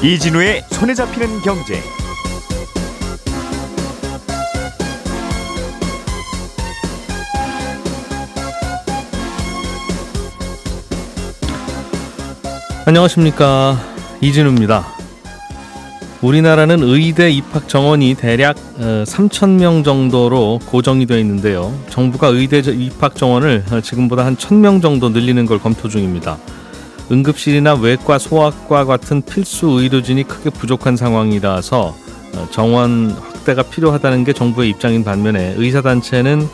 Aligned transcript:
이진우의 0.00 0.62
손에 0.70 0.94
잡히는 0.94 1.40
경제. 1.40 1.82
안녕하십니까 12.86 13.76
이진우입니다. 14.20 14.86
우리나라는 16.22 16.84
의대 16.84 17.30
입학 17.32 17.68
정원이 17.68 18.14
대략 18.14 18.54
3천 18.78 19.42
어, 19.42 19.46
명 19.48 19.82
정도로 19.82 20.60
고정이 20.66 21.06
되어 21.06 21.18
있는데요. 21.18 21.76
정부가 21.90 22.28
의대 22.28 22.60
입학 22.60 23.16
정원을 23.16 23.64
어, 23.72 23.80
지금보다 23.80 24.24
한 24.24 24.36
1,000명 24.36 24.80
정도 24.80 25.08
늘리는 25.08 25.44
걸 25.44 25.58
검토 25.58 25.88
중입니다. 25.88 26.38
응급실이나 27.10 27.74
외과, 27.74 28.18
소아과 28.18 28.84
같은 28.84 29.22
필수 29.22 29.68
의료진이 29.68 30.24
크게 30.24 30.50
부족한 30.50 30.96
상황이라서 30.96 31.96
어, 32.34 32.48
정원 32.50 33.10
확대가 33.10 33.62
필요하다는 33.62 34.24
게 34.24 34.32
정부의 34.32 34.70
입장인 34.70 35.04
반면에 35.04 35.54
의사단체는 35.56 36.46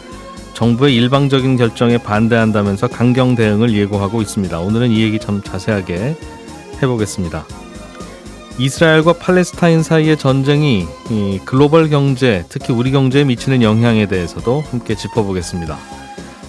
정부의 0.54 0.94
일방적인 0.94 1.56
결정에 1.56 1.98
반대한다면서 1.98 2.86
강경 2.86 3.34
대응을 3.34 3.74
예고하고 3.74 4.22
있습니다. 4.22 4.60
오늘은 4.60 4.90
이 4.92 5.02
얘기 5.02 5.18
좀 5.18 5.42
자세하게 5.42 6.16
해보겠습니다. 6.80 7.44
이스라엘과 8.56 9.14
팔레스타인 9.14 9.82
사이의 9.82 10.16
전쟁이 10.16 10.86
글로벌 11.44 11.90
경제, 11.90 12.44
특히 12.48 12.72
우리 12.72 12.92
경제에 12.92 13.24
미치는 13.24 13.62
영향에 13.62 14.06
대해서도 14.06 14.62
함께 14.70 14.94
짚어보겠습니다. 14.94 15.76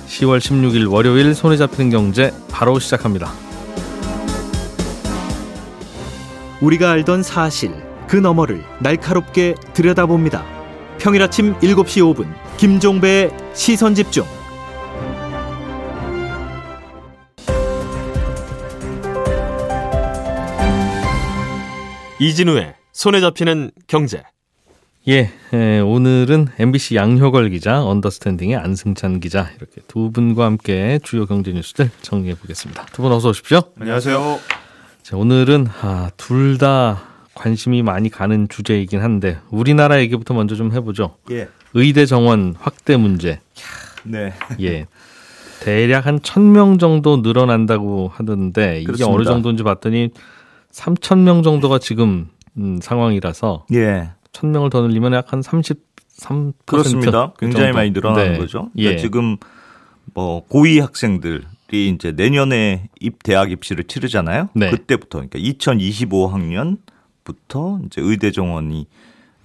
10월 0.07 0.37
16일 0.37 0.91
월요일 0.91 1.33
손에 1.33 1.57
잡히는 1.57 1.89
경제 1.89 2.31
바로 2.51 2.77
시작합니다. 2.77 3.33
우리가 6.65 6.89
알던 6.91 7.21
사실 7.21 7.71
그 8.07 8.15
너머를 8.15 8.63
날카롭게 8.79 9.53
들여다봅니다. 9.75 10.43
평일 10.97 11.21
아침 11.21 11.53
7시 11.59 12.01
5분 12.15 12.33
김종배의 12.57 13.29
시선 13.53 13.93
집중. 13.93 14.25
이진우의 22.19 22.75
손에 22.93 23.19
잡히는 23.21 23.71
경제. 23.87 24.23
예, 25.07 25.29
예, 25.53 25.79
오늘은 25.79 26.47
MBC 26.57 26.95
양효걸 26.95 27.49
기자, 27.51 27.83
언더스탠딩의 27.83 28.55
안승찬 28.55 29.19
기자 29.19 29.49
이렇게 29.57 29.81
두 29.87 30.11
분과 30.11 30.45
함께 30.45 30.99
주요 31.03 31.25
경제 31.27 31.51
뉴스들 31.51 31.91
정리해 32.01 32.33
보겠습니다. 32.35 32.85
두 32.87 33.03
분 33.03 33.11
어서 33.11 33.29
오십시오. 33.29 33.61
안녕하세요. 33.79 34.64
자, 35.05 35.17
오늘은 35.17 35.67
아, 35.83 36.09
둘 36.17 36.57
다 36.57 37.03
관심이 37.35 37.83
많이 37.83 38.09
가는 38.09 38.47
주제이긴 38.47 39.01
한데 39.01 39.37
우리나라 39.51 39.99
얘기부터 39.99 40.33
먼저 40.33 40.55
좀 40.55 40.71
해보죠. 40.73 41.17
예. 41.29 41.47
의대 41.75 42.05
정원 42.07 42.55
확대 42.57 42.97
문제. 42.97 43.39
네. 44.03 44.33
예. 44.61 44.87
대략 45.61 46.05
한 46.07 46.19
천 46.23 46.53
명 46.53 46.77
정도 46.79 47.17
늘어난다고 47.17 48.09
하던데 48.13 48.77
이게 48.77 48.85
그렇습니다. 48.85 49.13
어느 49.13 49.23
정도인지 49.25 49.63
봤더니 49.63 50.09
삼천 50.71 51.23
명 51.23 51.43
정도가 51.43 51.77
지금 51.79 52.29
음, 52.57 52.79
상황이라서 52.81 53.65
예. 53.73 54.09
천 54.31 54.51
명을 54.51 54.69
더 54.71 54.81
늘리면 54.81 55.13
약 55.13 55.33
한 55.33 55.41
삼십 55.43 55.77
삼 56.07 56.53
그렇습니다. 56.65 57.33
굉장히 57.37 57.65
정도. 57.67 57.77
많이 57.77 57.91
늘어나는 57.91 58.33
네. 58.33 58.37
거죠. 58.39 58.69
그러니까 58.73 58.93
예. 58.93 58.97
지금 58.97 59.37
뭐 60.15 60.45
고위 60.47 60.79
학생들 60.79 61.43
이 61.71 61.89
이제 61.89 62.11
내년에 62.11 62.89
입 62.99 63.23
대학 63.23 63.51
입시를 63.51 63.85
치르잖아요. 63.85 64.49
네. 64.53 64.69
그때부터 64.69 65.19
그러니까 65.19 65.39
2025학년부터 65.39 67.85
이제 67.85 68.01
의대 68.01 68.31
정원이 68.31 68.87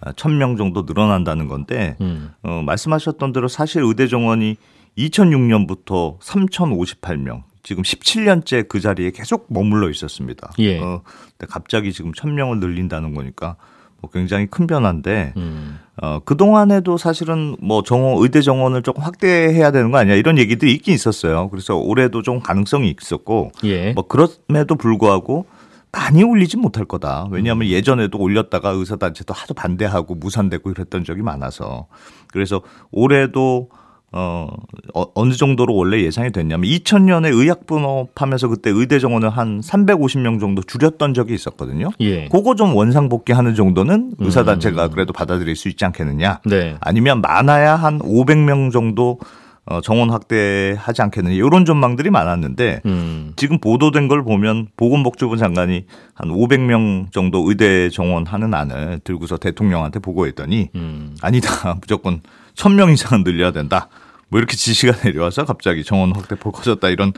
1000명 0.03 0.59
정도 0.59 0.82
늘어난다는 0.82 1.48
건데 1.48 1.97
음. 2.00 2.30
어, 2.42 2.62
말씀하셨던 2.64 3.32
대로 3.32 3.48
사실 3.48 3.82
의대 3.82 4.06
정원이 4.06 4.56
2006년부터 4.98 6.20
3058명 6.20 7.42
지금 7.62 7.82
17년째 7.82 8.69
그 8.69 8.80
자리에 8.80 9.10
계속 9.10 9.47
머물러 9.50 9.91
있었습니다. 9.91 10.50
예. 10.59 10.78
어, 10.78 11.03
근데 11.38 11.50
갑자기 11.50 11.92
지금 11.92 12.12
1000명을 12.12 12.59
늘린다는 12.59 13.14
거니까 13.14 13.56
뭐 14.00 14.10
굉장히 14.10 14.47
큰 14.47 14.66
변화인데 14.66 15.34
음. 15.36 15.78
어, 16.03 16.19
그동안에도 16.25 16.97
사실은 16.97 17.56
뭐 17.61 17.83
정원 17.83 18.22
의대 18.22 18.41
정원을 18.41 18.83
조금 18.83 19.03
확대해야 19.03 19.71
되는 19.71 19.91
거 19.91 19.99
아니야 19.99 20.15
이런 20.15 20.38
얘기들이 20.38 20.72
있긴 20.72 20.94
있었어요. 20.94 21.50
그래서 21.50 21.77
올해도 21.77 22.22
좀 22.22 22.41
가능성이 22.41 22.94
있었고 22.99 23.53
예. 23.65 23.93
뭐 23.93 24.06
그럼에도 24.06 24.77
불구하고 24.77 25.47
많이 25.93 26.22
올리지 26.22 26.56
못할 26.56 26.84
거다. 26.87 27.28
왜냐하면 27.31 27.66
음. 27.66 27.71
예전에도 27.71 28.19
올렸다가 28.19 28.71
의사단체도 28.71 29.34
하도 29.34 29.55
반대하고 29.55 30.15
무산되고 30.15 30.71
이랬던 30.71 31.05
적이 31.05 31.22
많아서 31.22 31.87
그래서 32.28 32.62
올해도 32.93 33.69
어, 34.12 34.48
어, 34.94 35.04
어느 35.15 35.32
정도로 35.32 35.75
원래 35.75 36.03
예상이 36.03 36.32
됐냐면 36.32 36.69
2000년에 36.69 37.32
의학 37.32 37.66
분업하면서 37.66 38.48
그때 38.48 38.71
의대 38.71 38.98
정원을 38.98 39.31
한 39.31 39.60
350명 39.60 40.41
정도 40.41 40.62
줄였던 40.62 41.15
적이 41.15 41.34
있었거든요. 41.34 41.91
예. 42.00 42.26
그거 42.28 42.56
좀 42.56 42.75
원상 42.75 43.09
복귀하는 43.09 43.54
정도는 43.54 44.15
의사 44.19 44.44
단체가 44.44 44.87
음. 44.87 44.91
그래도 44.91 45.12
받아들일 45.12 45.54
수 45.54 45.69
있지 45.69 45.84
않겠느냐. 45.84 46.41
네. 46.47 46.76
아니면 46.81 47.21
많아야 47.21 47.76
한 47.76 48.00
500명 48.00 48.72
정도 48.72 49.21
어, 49.70 49.81
정원 49.81 50.10
확대하지 50.10 51.00
않겠느냐 51.00 51.36
이런 51.36 51.64
전망들이 51.64 52.10
많았는데 52.10 52.81
음. 52.86 53.32
지금 53.36 53.60
보도된 53.60 54.08
걸 54.08 54.25
보면 54.25 54.66
보건복지부 54.76 55.36
장관이 55.36 55.84
한 56.12 56.28
500명 56.28 57.12
정도 57.12 57.48
의대 57.48 57.88
정원하는 57.88 58.53
안을 58.53 58.98
들고서 59.04 59.36
대통령한테 59.36 60.00
보고했더니 60.00 60.70
음. 60.75 61.16
아니다 61.22 61.76
무조건 61.80 62.20
1000명 62.56 62.92
이상은 62.92 63.22
늘려야 63.22 63.53
된다. 63.53 63.88
뭐 64.28 64.41
이렇게 64.41 64.56
지시가 64.56 64.92
내려와서 65.06 65.44
갑자기 65.44 65.84
정원 65.84 66.16
확대폭 66.16 66.53
커졌다 66.53 66.88
이런 66.88 67.12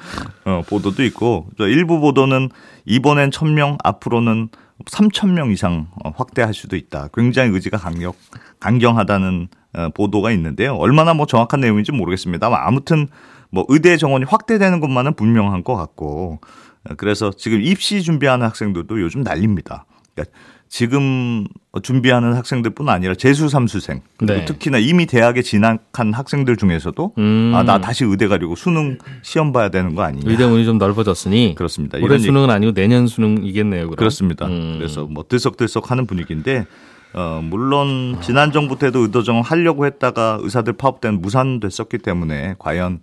어, 0.45 0.61
보도도 0.69 1.03
있고 1.05 1.47
일부 1.59 2.01
보도는 2.01 2.51
이번엔 2.85 3.31
1000명 3.31 3.79
앞으로는 3.83 4.51
3,000명 4.85 5.53
이상 5.53 5.87
어, 6.05 6.13
확대할 6.15 6.53
수도 6.53 6.77
있다. 6.77 7.09
굉장히 7.15 7.51
의지가 7.55 7.79
강력 7.79 8.15
강경하다는 8.61 9.49
어, 9.53 9.62
보도가 9.95 10.31
있는데요. 10.33 10.75
얼마나 10.75 11.15
뭐 11.15 11.27
정확한 11.27 11.61
내용인지 11.61 11.93
모르겠습니다만 11.93 12.61
아무튼 12.63 13.09
뭐 13.51 13.65
의대 13.69 13.97
정원이 13.97 14.25
확대되는 14.27 14.81
것만은 14.81 15.15
분명한 15.15 15.65
것 15.65 15.77
같고 15.77 16.41
어, 16.89 16.95
그래서 16.97 17.31
지금 17.31 17.61
입시 17.63 18.03
준비하는 18.03 18.47
학생들도 18.47 19.01
요즘 19.01 19.23
난립니다. 19.23 19.85
그러니까 20.15 20.37
지금 20.69 21.47
준비하는 21.83 22.33
학생들뿐 22.33 22.89
아니라 22.89 23.15
재수 23.15 23.51
삼수생 23.51 24.01
네. 24.23 24.47
특히나 24.47 24.79
이미 24.79 25.05
대학에 25.05 25.43
진학한 25.43 26.15
학생들 26.15 26.57
중에서도 26.57 27.13
음. 27.19 27.53
아나 27.55 27.79
다시 27.79 28.07
의대 28.07 28.27
가려고 28.27 28.57
수능 28.57 28.97
시험 29.21 29.53
봐야 29.53 29.69
되는 29.69 29.95
거 29.95 30.03
아니냐. 30.03 30.31
의대 30.31 30.47
문이 30.47 30.65
좀 30.65 30.79
넓어졌으니 30.79 31.57
그렇습니다. 31.59 31.99
올해 32.01 32.19
수능은 32.19 32.49
아니고 32.49 32.73
내년 32.73 33.07
수능이겠네요. 33.07 33.83
그럼. 33.85 33.97
그렇습니다. 33.97 34.47
음. 34.47 34.77
그래서 34.79 35.05
뭐 35.05 35.27
들썩들썩하는 35.29 36.07
분위기인데 36.07 36.65
어, 37.15 37.41
물론 37.43 38.19
지난 38.23 38.53
정부 38.53 38.79
때도 38.79 39.01
의도정 39.01 39.41
하려고 39.41 39.87
했다가 39.87 40.39
의사들 40.41 40.75
파업된 40.75 41.21
무산됐었기 41.21 41.99
때문에 41.99 42.55
과연 42.59 43.01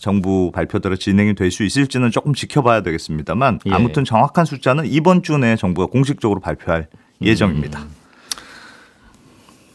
정부 0.00 0.50
발표대로 0.52 0.96
진행이 0.96 1.34
될 1.34 1.50
수 1.50 1.64
있을지는 1.64 2.10
조금 2.10 2.34
지켜봐야 2.34 2.82
되겠습니다만 2.82 3.60
예. 3.66 3.72
아무튼 3.72 4.04
정확한 4.04 4.44
숫자는 4.44 4.86
이번 4.86 5.22
주 5.22 5.36
내에 5.38 5.56
정부가 5.56 5.86
공식적으로 5.88 6.40
발표할 6.40 6.86
예정입니다. 7.20 7.80
음. 7.80 7.90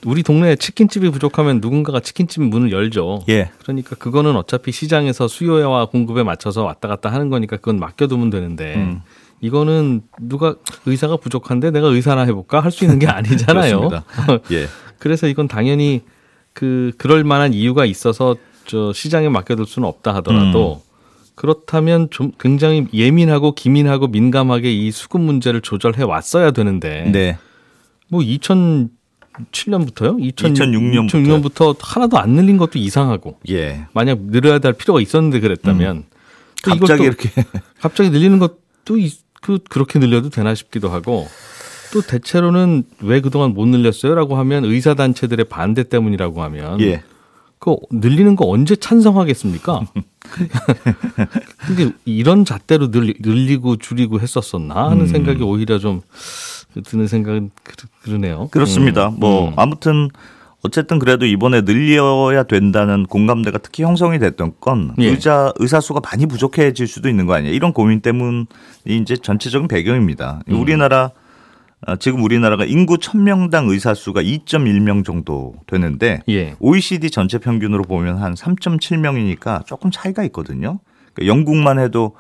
우리 0.05 0.23
동네에 0.23 0.55
치킨집이 0.55 1.09
부족하면 1.09 1.59
누군가가 1.59 1.99
치킨집 1.99 2.43
문을 2.43 2.71
열죠. 2.71 3.23
예. 3.29 3.51
그러니까 3.59 3.95
그거는 3.95 4.35
어차피 4.37 4.71
시장에서 4.71 5.27
수요와 5.27 5.87
공급에 5.87 6.23
맞춰서 6.23 6.63
왔다 6.63 6.87
갔다 6.87 7.11
하는 7.11 7.29
거니까 7.29 7.57
그건 7.57 7.77
맡겨두면 7.79 8.29
되는데 8.29 8.75
음. 8.75 9.01
이거는 9.41 10.01
누가 10.19 10.55
의사가 10.85 11.17
부족한데 11.17 11.71
내가 11.71 11.87
의사나 11.87 12.21
해볼까 12.23 12.59
할 12.59 12.71
수 12.71 12.83
있는 12.83 12.99
게 12.99 13.05
아니잖아요. 13.07 13.89
예. 14.51 14.67
그래서 14.99 15.27
이건 15.27 15.47
당연히 15.47 16.01
그 16.53 16.91
그럴 16.97 17.23
만한 17.23 17.53
이유가 17.53 17.85
있어서 17.85 18.35
저 18.65 18.91
시장에 18.93 19.29
맡겨둘 19.29 19.65
수는 19.67 19.87
없다 19.87 20.13
하더라도 20.15 20.81
음. 20.83 20.87
그렇다면 21.35 22.09
좀 22.09 22.31
굉장히 22.39 22.87
예민하고 22.93 23.53
기민하고 23.53 24.07
민감하게 24.07 24.73
이 24.73 24.89
수급 24.91 25.21
문제를 25.21 25.61
조절해 25.61 26.01
왔어야 26.03 26.49
되는데 26.51 27.09
네. 27.11 27.37
뭐 28.09 28.21
2007년부터요? 28.21 28.89
2006년부터. 30.33 31.09
2006년부터 31.09 31.75
하나도 31.79 32.17
안 32.17 32.31
늘린 32.31 32.57
것도 32.57 32.79
이상하고 32.79 33.37
예. 33.49 33.85
만약 33.93 34.19
늘어야 34.23 34.59
될 34.59 34.73
필요가 34.73 34.99
있었는데 34.99 35.39
그랬다면 35.39 35.97
음. 35.97 36.03
갑자기 36.63 37.03
이렇게 37.03 37.29
갑자기 37.79 38.09
늘리는 38.09 38.39
것도 38.39 38.97
그 39.47 39.59
그렇게 39.69 39.97
늘려도 39.97 40.29
되나 40.29 40.53
싶기도 40.53 40.89
하고 40.89 41.25
또 41.93 42.01
대체로는 42.01 42.83
왜 43.01 43.21
그동안 43.21 43.53
못 43.53 43.65
늘렸어요라고 43.65 44.35
하면 44.35 44.65
의사 44.65 44.93
단체들의 44.93 45.45
반대 45.45 45.83
때문이라고 45.83 46.43
하면 46.43 46.81
예. 46.81 47.01
그 47.57 47.77
늘리는 47.89 48.35
거 48.35 48.45
언제 48.45 48.75
찬성하겠습니까? 48.75 49.87
근데 51.65 51.91
이런 52.03 52.43
잣대로 52.43 52.91
늘, 52.91 53.13
늘리고 53.21 53.77
줄이고 53.77 54.19
했었었나 54.19 54.89
하는 54.89 55.03
음. 55.03 55.07
생각이 55.07 55.41
오히려 55.43 55.79
좀 55.79 56.01
드는 56.83 57.07
생각은 57.07 57.49
그러 58.03 58.17
네요. 58.17 58.49
그렇습니다. 58.51 59.07
음. 59.07 59.15
뭐 59.17 59.47
음. 59.47 59.53
아무튼 59.55 60.09
어쨌든 60.67 60.99
그래도 60.99 61.25
이번에 61.25 61.61
늘려야 61.61 62.43
된다는 62.43 63.05
공감대가 63.05 63.57
특히 63.57 63.83
형성이 63.83 64.19
됐던 64.19 64.53
건 64.59 64.93
예. 64.99 65.07
의자 65.07 65.53
의사 65.55 65.79
수가 65.79 66.01
많이 66.03 66.25
부족해질 66.25 66.87
수도 66.87 67.09
있는 67.09 67.25
거 67.25 67.33
아니냐 67.33 67.51
이런 67.51 67.71
고민 67.71 68.01
때문이 68.01 68.45
이제 68.85 69.15
전체적인 69.15 69.67
배경입니다. 69.67 70.41
음. 70.49 70.59
우리나라 70.59 71.11
아, 71.85 71.95
지금 71.95 72.23
우리나라가 72.23 72.65
인구 72.65 72.97
1000명당 72.97 73.69
의사 73.69 73.93
수가 73.93 74.21
2.1명 74.23 75.05
정도 75.05 75.55
되는데 75.67 76.21
예. 76.27 76.55
OECD 76.59 77.11
전체 77.11 77.37
평균으로 77.37 77.83
보면 77.83 78.17
한 78.17 78.33
3.7명이니까 78.33 79.65
조금 79.65 79.89
차이가 79.91 80.23
있거든요. 80.25 80.79
그러니까 81.13 81.33
영국만 81.33 81.79
해도 81.79 82.15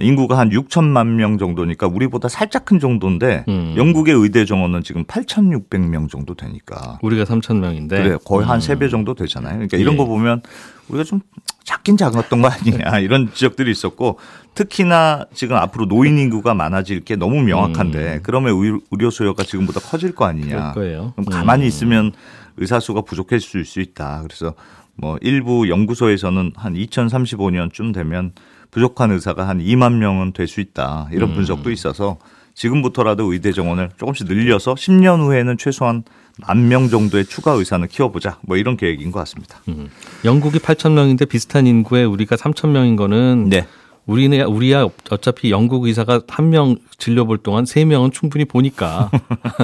인구가 0.00 0.38
한 0.38 0.50
6천만 0.50 1.06
명 1.14 1.38
정도니까 1.38 1.86
우리보다 1.86 2.28
살짝 2.28 2.64
큰 2.64 2.78
정도인데 2.78 3.44
음. 3.48 3.74
영국의 3.76 4.14
의대 4.14 4.44
정원은 4.44 4.82
지금 4.82 5.04
8,600명 5.04 6.08
정도 6.08 6.34
되니까 6.34 6.98
우리가 7.02 7.24
3,000명인데 7.24 7.88
그래 7.88 8.18
거의 8.24 8.46
한 8.46 8.60
3배 8.60 8.82
음. 8.82 8.90
정도 8.90 9.14
되잖아요. 9.14 9.54
그러니까 9.54 9.76
이런 9.76 9.94
예. 9.94 9.96
거 9.98 10.04
보면 10.04 10.42
우리가 10.88 11.04
좀 11.04 11.20
작긴 11.64 11.96
작았던 11.96 12.40
거 12.40 12.48
아니냐 12.48 12.98
이런 13.00 13.32
지적들이 13.32 13.70
있었고 13.70 14.18
특히나 14.54 15.26
지금 15.34 15.56
앞으로 15.56 15.86
노인 15.86 16.18
인구가 16.18 16.54
많아질 16.54 17.04
게 17.04 17.16
너무 17.16 17.42
명확한데 17.42 18.14
음. 18.14 18.20
그러면 18.22 18.54
의료 18.90 19.10
수요가 19.10 19.42
지금보다 19.42 19.80
커질 19.80 20.14
거 20.14 20.24
아니냐. 20.24 20.72
그럼 20.72 21.12
가만히 21.30 21.64
음. 21.64 21.68
있으면 21.68 22.12
의사 22.56 22.80
수가 22.80 23.02
부족해질 23.02 23.64
수 23.64 23.80
있다. 23.80 24.22
그래서 24.22 24.54
뭐 24.96 25.16
일부 25.20 25.68
연구소에서는 25.68 26.52
한 26.56 26.74
2035년쯤 26.74 27.94
되면 27.94 28.32
부족한 28.70 29.10
의사가 29.12 29.48
한 29.48 29.58
2만 29.60 29.94
명은 29.94 30.32
될 30.32 30.46
수 30.48 30.60
있다. 30.60 31.08
이런 31.12 31.30
음. 31.30 31.34
분석도 31.34 31.70
있어서 31.70 32.18
지금부터라도 32.54 33.32
의대 33.32 33.52
정원을 33.52 33.90
조금씩 33.98 34.26
늘려서 34.26 34.74
10년 34.74 35.20
후에는 35.20 35.56
최소한 35.58 36.02
만 36.46 36.68
명 36.68 36.88
정도의 36.88 37.24
추가 37.26 37.52
의사는 37.52 37.86
키워보자. 37.88 38.38
뭐 38.42 38.56
이런 38.56 38.76
계획인 38.76 39.10
것 39.10 39.18
같습니다. 39.20 39.58
음. 39.68 39.88
영국이 40.24 40.58
8천 40.58 40.92
명인데 40.92 41.24
비슷한 41.24 41.66
인구에 41.66 42.04
우리가 42.04 42.36
3천 42.36 42.68
명인 42.68 42.96
거는 42.96 43.48
네. 43.48 43.66
우리는 44.08 44.42
우리야 44.46 44.86
어차피 45.10 45.50
영국 45.50 45.84
의사가 45.84 46.22
한 46.28 46.48
명 46.48 46.76
진료 46.96 47.26
볼 47.26 47.36
동안 47.36 47.66
세 47.66 47.84
명은 47.84 48.10
충분히 48.10 48.46
보니까 48.46 49.10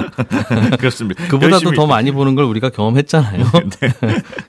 그렇습니다. 0.79 1.27
그보다도 1.27 1.71
더 1.71 1.87
많이 1.87 2.11
보는 2.11 2.35
걸 2.35 2.45
우리가 2.45 2.69
경험했잖아요. 2.69 3.43
네. 3.81 3.89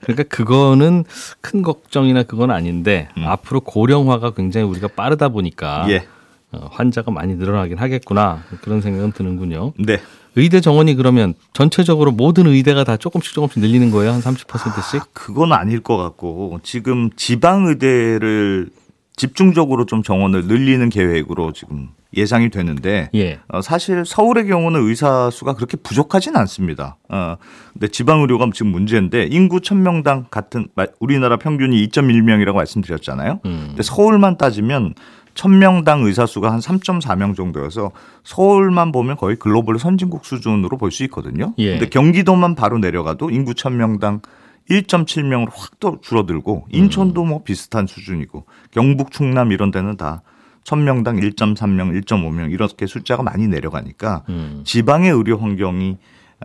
그러니까 0.01 0.23
그거는 0.29 1.03
큰 1.41 1.63
걱정이나 1.63 2.23
그건 2.23 2.51
아닌데 2.51 3.09
음. 3.17 3.23
앞으로 3.25 3.61
고령화가 3.61 4.31
굉장히 4.31 4.67
우리가 4.67 4.87
빠르다 4.89 5.29
보니까 5.29 5.87
예. 5.89 6.05
어, 6.51 6.69
환자가 6.71 7.09
많이 7.11 7.33
늘어나긴 7.35 7.79
하겠구나 7.79 8.43
그런 8.61 8.81
생각은 8.81 9.11
드는군요. 9.13 9.73
네. 9.79 9.99
의대 10.35 10.61
정원이 10.61 10.93
그러면 10.93 11.33
전체적으로 11.53 12.11
모든 12.11 12.45
의대가 12.45 12.83
다 12.83 12.97
조금씩 12.97 13.33
조금씩 13.33 13.59
늘리는 13.59 13.89
거예요? 13.89 14.11
한 14.11 14.21
30%씩? 14.21 15.01
아, 15.01 15.05
그건 15.11 15.51
아닐 15.51 15.81
것 15.81 15.97
같고 15.97 16.59
지금 16.61 17.09
지방 17.15 17.65
의대를 17.65 18.69
집중적으로 19.17 19.85
좀 19.85 20.03
정원을 20.03 20.45
늘리는 20.45 20.87
계획으로 20.89 21.51
지금 21.51 21.89
예상이 22.15 22.49
되는데 22.49 23.09
예. 23.15 23.39
어, 23.49 23.61
사실 23.61 24.05
서울의 24.05 24.47
경우는 24.47 24.87
의사 24.87 25.29
수가 25.31 25.55
그렇게 25.55 25.75
부족하진 25.75 26.37
않습니다. 26.37 26.97
어, 27.09 27.35
근데 27.73 27.89
지방 27.89 28.21
의료가 28.21 28.47
지금 28.53 28.71
문제인데 28.71 29.25
인구 29.25 29.59
1000명당 29.59 30.29
같은 30.29 30.67
우리나라 30.99 31.37
평균이 31.37 31.85
2.1명이라고 31.89 32.53
말씀드렸잖아요. 32.53 33.41
음. 33.45 33.65
근데 33.69 33.83
서울만 33.83 34.37
따지면 34.37 34.93
1000명당 35.33 36.05
의사 36.05 36.25
수가 36.25 36.51
한 36.51 36.59
3.4명 36.59 37.35
정도여서 37.35 37.91
서울만 38.23 38.91
보면 38.91 39.17
거의 39.17 39.35
글로벌 39.35 39.77
선진국 39.79 40.25
수준으로 40.25 40.77
볼 40.77 40.91
수 40.91 41.03
있거든요. 41.05 41.53
예. 41.57 41.71
근데 41.71 41.89
경기도만 41.89 42.55
바로 42.55 42.77
내려가도 42.77 43.29
인구 43.31 43.53
1000명당 43.53 44.21
1.7명으로 44.69 45.49
확더 45.53 45.99
줄어들고 46.01 46.67
인천도 46.71 47.23
뭐 47.23 47.43
비슷한 47.43 47.87
수준이고 47.87 48.45
경북 48.71 49.11
충남 49.11 49.51
이런 49.51 49.71
데는 49.71 49.97
다 49.97 50.21
1000명당 50.63 51.21
1.3명, 51.35 52.03
1.5명 52.03 52.51
이렇게 52.51 52.85
숫자가 52.85 53.23
많이 53.23 53.47
내려가니까 53.47 54.23
음. 54.29 54.63
지방의 54.65 55.11
의료 55.11 55.37
환경이 55.37 55.97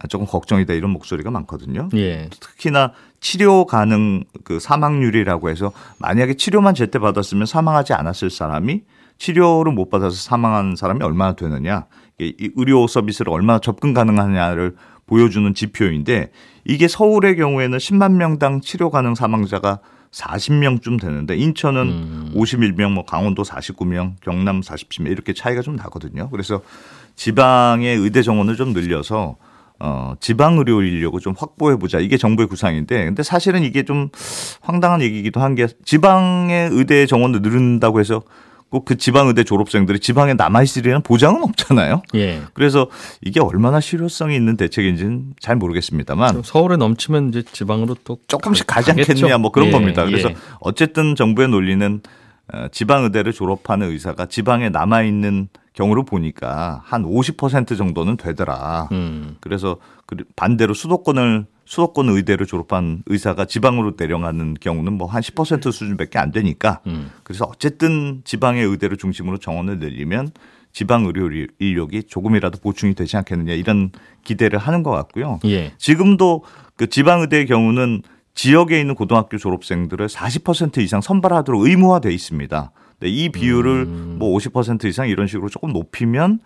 조금 0.09 0.27
걱정이다 0.27 0.73
이런 0.75 0.91
목소리가 0.91 1.31
많거든요. 1.31 1.89
예. 1.95 2.29
특히나 2.41 2.93
치료 3.21 3.67
가능 3.67 4.25
그 4.45 4.59
사망률이라고 4.59 5.51
해서 5.51 5.73
만약에 5.99 6.35
치료만 6.35 6.75
제때 6.75 6.99
받았으면 6.99 7.47
사망하지 7.47 7.93
않았을 7.93 8.31
사람이 8.31 8.83
치료를 9.19 9.73
못 9.73 9.91
받아서 9.91 10.17
사망한 10.17 10.75
사람이 10.77 11.05
얼마나 11.05 11.35
되느냐, 11.35 11.87
이 12.19 12.51
의료 12.57 12.87
서비스를 12.87 13.33
얼마나 13.33 13.61
접근 13.61 13.95
가능하냐를 13.95 14.75
보여주는 15.13 15.53
지표인데 15.53 16.31
이게 16.65 16.89
서울의 16.89 17.37
경우에는 17.37 17.77
10만 17.77 18.13
명당 18.13 18.63
치료 18.63 18.89
가능 18.89 19.15
사망자가 19.15 19.81
40명쯤 20.11 20.99
되는데 20.99 21.37
인천은 21.37 21.83
음. 21.83 22.33
51명, 22.35 22.93
뭐 22.93 23.05
강원도 23.05 23.43
49명, 23.43 24.15
경남 24.23 24.63
47명 24.63 25.11
이렇게 25.11 25.35
차이가 25.35 25.61
좀 25.61 25.77
나거든요. 25.77 26.31
그래서 26.31 26.63
지방의 27.15 27.99
의대 27.99 28.23
정원을 28.23 28.57
좀 28.57 28.73
늘려서 28.73 29.37
어, 29.81 30.15
지방 30.21 30.57
의료 30.59 30.81
인력을 30.81 31.21
좀 31.21 31.35
확보해 31.37 31.77
보자. 31.77 31.99
이게 31.99 32.17
정부의 32.17 32.49
구상인데 32.49 33.05
근데 33.05 33.23
사실은 33.23 33.65
이게 33.65 33.83
좀 33.83 34.09
황당한 34.63 35.03
얘기이기도 35.03 35.41
한 35.41 35.55
게 35.55 35.67
지방의 35.85 36.71
의대 36.73 37.05
정원을 37.05 37.43
늘린다고 37.43 38.01
해서 38.01 38.23
꼭 38.73 38.85
그 38.85 38.97
지방 38.97 39.29
의대 39.29 39.45
졸업생들이 39.45 40.01
지방에 40.01 40.35
남아 40.35 40.63
있으리라는 40.63 41.03
보장은 41.03 41.43
없잖아요. 41.43 42.03
예. 42.15 42.41
그래서 42.55 42.89
이게 43.21 43.39
얼마나 43.39 43.81
실효성이 43.81 44.35
있는 44.35 44.57
대책인지는 44.57 45.35
잘 45.41 45.57
모르겠습니다만 45.57 46.43
서울에 46.43 46.77
넘치면 46.77 47.29
이제 47.29 47.43
지방으로 47.53 47.97
또 48.05 48.19
조금씩 48.29 48.67
가, 48.67 48.83
지 48.83 48.91
않겠느냐 48.91 49.39
뭐 49.39 49.53
그런 49.53 49.69
예. 49.69 49.73
겁니다. 49.73 50.05
그래서 50.05 50.31
예. 50.31 50.37
어쨌든 50.61 51.15
정부의 51.15 51.49
논리는 51.49 52.01
어, 52.01 52.01
지방의대를 52.71 53.33
졸업하는 53.33 53.91
의사가 53.91 54.27
지방에 54.27 54.69
남아있는 54.69 55.49
경우를 55.73 56.05
보니까 56.05 56.83
한 56.85 57.03
50% 57.05 57.77
정도는 57.79 58.17
되더라. 58.17 58.89
음. 58.93 59.37
그래서 59.41 59.79
그 60.07 60.17
반대로 60.37 60.75
수도권을 60.75 61.47
수도권 61.65 62.09
의대를 62.11 62.45
졸업한 62.47 63.03
의사가 63.07 63.47
지방으로 63.47 63.95
내려가는 63.97 64.55
경우는 64.61 64.93
뭐 64.95 65.09
한 65.09 65.23
10% 65.23 65.73
수준밖에 65.73 66.19
안 66.19 66.31
되니까 66.31 66.81
음. 66.87 67.11
그래서 67.23 67.47
어쨌든 67.47 68.21
지방의 68.25 68.67
의대를 68.67 68.99
중심으로 68.99 69.39
정원을 69.39 69.79
늘리면 69.79 70.33
지방 70.73 71.05
의료 71.05 71.31
인력이 71.59 72.05
조금이라도 72.05 72.59
보충이 72.59 72.95
되지 72.95 73.17
않겠느냐 73.19 73.55
이런 73.55 73.93
기대를 74.25 74.59
하는 74.59 74.83
것 74.83 74.91
같고요. 74.91 75.39
예. 75.45 75.73
지금도 75.79 76.45
그 76.77 76.89
지방 76.89 77.21
의대의 77.21 77.47
경우는 77.47 78.03
지역에 78.35 78.81
있는 78.81 78.95
고등학교 78.95 79.39
졸업생들을 79.39 80.07
40% 80.07 80.79
이상 80.79 81.01
선발하도록 81.01 81.67
의무화돼 81.67 82.13
있습니다. 82.13 82.73
이 83.05 83.29
비율을 83.31 83.83
음. 83.83 84.19
뭐50% 84.21 84.85
이상 84.85 85.09
이런 85.09 85.27
식으로 85.27 85.49
조금 85.49 85.73
높이면 85.73 86.41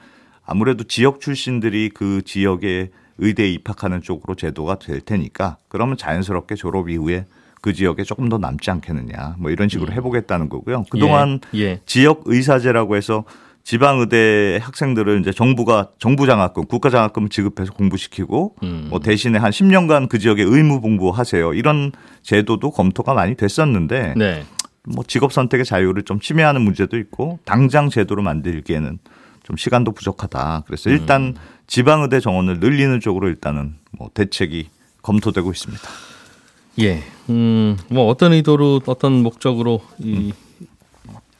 아무래도 0.44 0.84
지역 0.84 1.20
출신들이 1.20 1.90
그 1.90 2.22
지역에 2.24 2.90
의대에 3.18 3.50
입학하는 3.50 4.02
쪽으로 4.02 4.34
제도가 4.34 4.78
될 4.78 5.00
테니까 5.00 5.56
그러면 5.68 5.96
자연스럽게 5.96 6.54
졸업 6.54 6.88
이후에 6.88 7.26
그 7.60 7.72
지역에 7.72 8.04
조금 8.04 8.28
더 8.28 8.38
남지 8.38 8.70
않겠느냐 8.70 9.36
뭐 9.38 9.50
이런 9.50 9.68
식으로 9.68 9.90
예. 9.90 9.96
해보겠다는 9.96 10.48
거고요. 10.48 10.84
그동안 10.90 11.40
예. 11.54 11.60
예. 11.60 11.80
지역 11.86 12.22
의사제라고 12.26 12.96
해서 12.96 13.24
지방 13.66 13.98
의대 13.98 14.60
학생들을 14.62 15.18
이제 15.18 15.32
정부가 15.32 15.88
정부 15.98 16.24
장학금, 16.26 16.66
국가 16.66 16.88
장학금을 16.88 17.30
지급해서 17.30 17.72
공부시키고 17.72 18.54
음. 18.62 18.86
뭐 18.90 19.00
대신에 19.00 19.40
한 19.40 19.50
10년간 19.50 20.08
그 20.08 20.20
지역에 20.20 20.44
의무 20.44 20.80
공부하세요. 20.80 21.52
이런 21.52 21.90
제도도 22.22 22.70
검토가 22.70 23.12
많이 23.12 23.34
됐었는데 23.34 24.14
네. 24.16 24.44
뭐 24.84 25.02
직업 25.04 25.32
선택의 25.32 25.64
자유를 25.66 26.04
좀 26.04 26.20
침해하는 26.20 26.62
문제도 26.62 26.96
있고 26.96 27.40
당장 27.44 27.90
제도로 27.90 28.22
만들기에는 28.22 29.00
좀 29.42 29.56
시간도 29.56 29.90
부족하다. 29.90 30.62
그래서 30.66 30.88
일단 30.88 31.22
음. 31.22 31.34
지방의대 31.66 32.20
정원을 32.20 32.60
늘리는 32.60 33.00
쪽으로 33.00 33.26
일단은 33.26 33.74
뭐 33.90 34.10
대책이 34.14 34.68
검토되고 35.02 35.50
있습니다. 35.50 35.82
예. 36.82 37.02
음, 37.30 37.76
뭐 37.90 38.06
어떤 38.06 38.32
의도로 38.32 38.82
어떤 38.86 39.24
목적으로 39.24 39.82
이 39.98 40.14
음. 40.14 40.45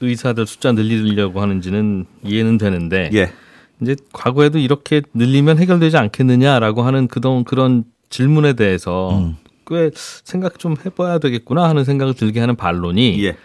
의사들 0.01 0.47
숫자 0.47 0.73
늘리려고 0.73 1.41
하는지는 1.41 2.07
이해는 2.25 2.59
되는데 2.59 3.11
예. 3.15 3.33
이제 3.81 3.97
과거에도 4.13 4.59
이렇게 4.59 5.03
늘리면 5.15 5.59
해결되지 5.59 5.97
않겠느냐라고 5.97 6.83
하는 6.83 7.09
그동 7.09 7.45
그런 7.45 7.85
질문에 8.09 8.55
대해서 8.55 9.19
음. 9.19 9.37
꽤 9.67 9.91
생각 9.95 10.59
좀 10.59 10.77
해봐야 10.85 11.19
되겠구나 11.19 11.69
하는 11.69 11.85
생각을 11.85 12.15
들게 12.15 12.41
하는 12.41 12.57
반론이 12.57 13.23
예. 13.25 13.37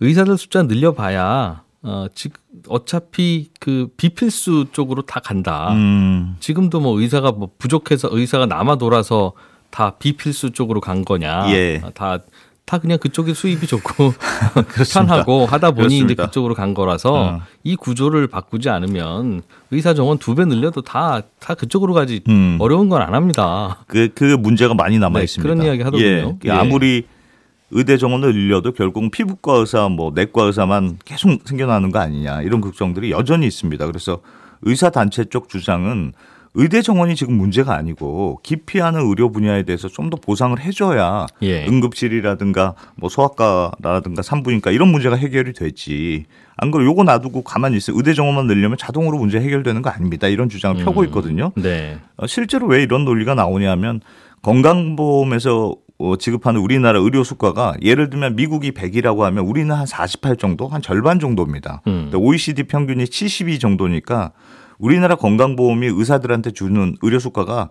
의사들 0.00 0.36
숫자 0.36 0.62
늘려봐야 0.62 1.62
어, 1.82 2.06
즉 2.14 2.32
어차피 2.68 3.50
그 3.60 3.88
비필수 3.96 4.66
쪽으로 4.72 5.02
다 5.02 5.20
간다. 5.20 5.72
음. 5.72 6.36
지금도 6.40 6.80
뭐 6.80 7.00
의사가 7.00 7.32
뭐 7.32 7.50
부족해서 7.56 8.08
의사가 8.10 8.46
남아 8.46 8.76
돌아서 8.76 9.32
다 9.70 9.96
비필수 9.96 10.50
쪽으로 10.50 10.80
간 10.80 11.04
거냐. 11.04 11.52
예. 11.52 11.80
다 11.94 12.18
다 12.68 12.76
그냥 12.76 12.98
그쪽이 12.98 13.32
수입이 13.32 13.66
좋고 13.66 14.12
편하고 14.92 15.46
하다 15.46 15.70
보니 15.70 15.88
그렇습니다. 15.88 16.12
이제 16.12 16.26
그쪽으로 16.26 16.54
간 16.54 16.74
거라서 16.74 17.14
어. 17.14 17.40
이 17.64 17.76
구조를 17.76 18.26
바꾸지 18.26 18.68
않으면 18.68 19.40
의사 19.70 19.94
정원 19.94 20.18
두 20.18 20.34
배 20.34 20.44
늘려도 20.44 20.82
다 20.82 21.22
다 21.40 21.54
그쪽으로 21.54 21.94
가지 21.94 22.20
음. 22.28 22.58
어려운 22.60 22.90
건 22.90 23.00
안 23.00 23.14
합니다. 23.14 23.78
그, 23.86 24.10
그 24.14 24.24
문제가 24.38 24.74
많이 24.74 24.98
남아 24.98 25.18
네, 25.18 25.24
있습니다. 25.24 25.48
그런 25.54 25.66
이야기 25.66 25.82
하더군요. 25.82 26.06
예, 26.06 26.34
예. 26.44 26.50
아무리 26.50 27.06
의대 27.70 27.96
정원을 27.96 28.32
늘려도 28.34 28.72
결국 28.72 29.10
피부과 29.10 29.54
의사, 29.54 29.88
뭐 29.88 30.12
내과 30.14 30.44
의사만 30.44 30.98
계속 31.06 31.30
생겨나는 31.46 31.90
거 31.90 32.00
아니냐 32.00 32.42
이런 32.42 32.60
걱정들이 32.60 33.12
여전히 33.12 33.46
있습니다. 33.46 33.86
그래서 33.86 34.20
의사 34.62 34.90
단체 34.90 35.24
쪽 35.24 35.48
주장은 35.48 36.12
의대 36.54 36.82
정원이 36.82 37.14
지금 37.14 37.34
문제가 37.34 37.74
아니고 37.74 38.40
기피하는 38.42 39.00
의료 39.06 39.30
분야에 39.30 39.62
대해서 39.64 39.88
좀 39.88 40.08
더 40.08 40.16
보상을 40.16 40.58
해줘야 40.58 41.26
예. 41.42 41.66
응급실이라든가 41.66 42.74
뭐 42.96 43.10
소아과라든가 43.10 44.22
산부인과 44.22 44.70
이런 44.70 44.88
문제가 44.88 45.16
해결이 45.16 45.52
되지. 45.52 46.24
안 46.56 46.70
그래 46.70 46.84
요거 46.86 47.04
놔두고 47.04 47.42
가만히 47.42 47.76
있어 47.76 47.92
의대 47.94 48.14
정원만 48.14 48.46
늘려면 48.46 48.78
자동으로 48.78 49.18
문제 49.18 49.38
해결되는 49.38 49.82
거 49.82 49.90
아닙니다. 49.90 50.26
이런 50.28 50.48
주장을 50.48 50.80
음. 50.80 50.84
펴고 50.84 51.04
있거든요. 51.04 51.52
네. 51.56 51.98
어, 52.16 52.26
실제로 52.26 52.66
왜 52.66 52.82
이런 52.82 53.04
논리가 53.04 53.34
나오냐면 53.34 54.00
건강보험에서 54.42 55.74
어, 55.98 56.16
지급하는 56.16 56.60
우리나라 56.60 57.00
의료 57.00 57.24
수가가 57.24 57.74
예를 57.82 58.08
들면 58.08 58.36
미국이 58.36 58.70
100이라고 58.70 59.20
하면 59.20 59.44
우리는 59.44 59.74
한 59.74 59.84
48 59.84 60.36
정도, 60.36 60.68
한 60.68 60.80
절반 60.80 61.18
정도입니다. 61.18 61.82
음. 61.88 62.10
OECD 62.14 62.64
평균이 62.64 63.06
72 63.06 63.58
정도니까 63.58 64.30
우리나라 64.78 65.16
건강보험이 65.16 65.88
의사들한테 65.88 66.52
주는 66.52 66.96
의료 67.02 67.18
수가가 67.18 67.70